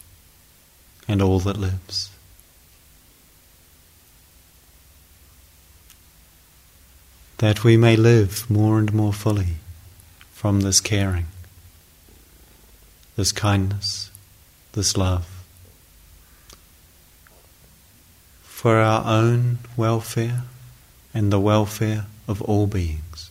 and 1.06 1.22
all 1.22 1.38
that 1.40 1.56
lives. 1.56 2.10
That 7.38 7.62
we 7.62 7.76
may 7.76 7.96
live 7.96 8.50
more 8.50 8.78
and 8.78 8.92
more 8.92 9.12
fully 9.12 9.56
from 10.32 10.62
this 10.62 10.80
caring, 10.80 11.26
this 13.14 13.30
kindness, 13.30 14.10
this 14.72 14.96
love. 14.96 15.35
For 18.66 18.78
our 18.78 19.04
own 19.06 19.58
welfare 19.76 20.42
and 21.14 21.32
the 21.32 21.38
welfare 21.38 22.04
of 22.26 22.42
all 22.42 22.66
beings. 22.66 23.30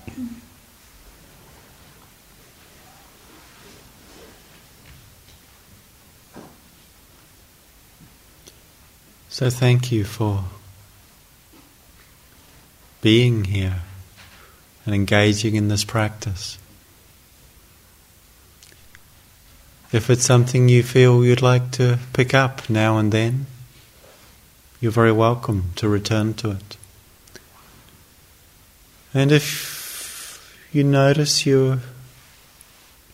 So 9.34 9.50
thank 9.50 9.92
you 9.92 10.04
for 10.04 10.44
being 13.02 13.46
here 13.46 13.82
and 14.86 14.94
engaging 14.94 15.56
in 15.56 15.70
this 15.70 15.84
practice. 15.84 16.60
If 19.92 20.12
it's 20.12 20.24
something 20.24 20.70
you 20.70 20.84
feel 20.84 21.26
you'd 21.26 21.42
like 21.42 21.72
to 21.72 21.98
pick 22.14 22.36
up 22.36 22.70
now 22.70 23.00
and 23.00 23.12
then, 23.12 23.48
you're 24.80 24.92
very 24.92 25.12
welcome 25.12 25.72
to 25.78 25.90
return 25.90 26.36
to 26.36 26.52
it. 26.52 26.78
And 29.14 29.32
if 29.32 30.68
you 30.72 30.84
notice 30.84 31.46
you're 31.46 31.80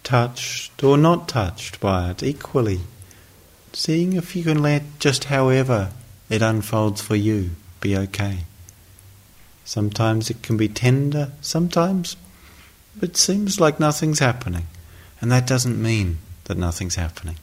touched 0.03 0.83
or 0.83 0.97
not 0.97 1.27
touched 1.27 1.79
by 1.79 2.11
it 2.11 2.23
equally, 2.23 2.81
seeing 3.73 4.13
if 4.13 4.35
you 4.35 4.43
can 4.43 4.61
let 4.61 4.83
just 4.99 5.25
however 5.25 5.91
it 6.29 6.41
unfolds 6.41 7.01
for 7.01 7.15
you 7.15 7.51
be 7.81 7.97
okay. 7.97 8.39
Sometimes 9.65 10.29
it 10.29 10.41
can 10.41 10.57
be 10.57 10.67
tender, 10.67 11.31
sometimes 11.41 12.15
it 13.01 13.17
seems 13.17 13.59
like 13.59 13.79
nothing's 13.79 14.19
happening, 14.19 14.67
and 15.21 15.31
that 15.31 15.45
doesn't 15.45 15.81
mean 15.81 16.17
that 16.45 16.57
nothing's 16.57 16.95
happening. 16.95 17.35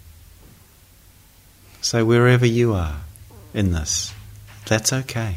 So, 1.80 2.04
wherever 2.04 2.46
you 2.46 2.74
are 2.74 3.02
in 3.54 3.72
this, 3.72 4.12
that's 4.66 4.92
okay. 4.92 5.36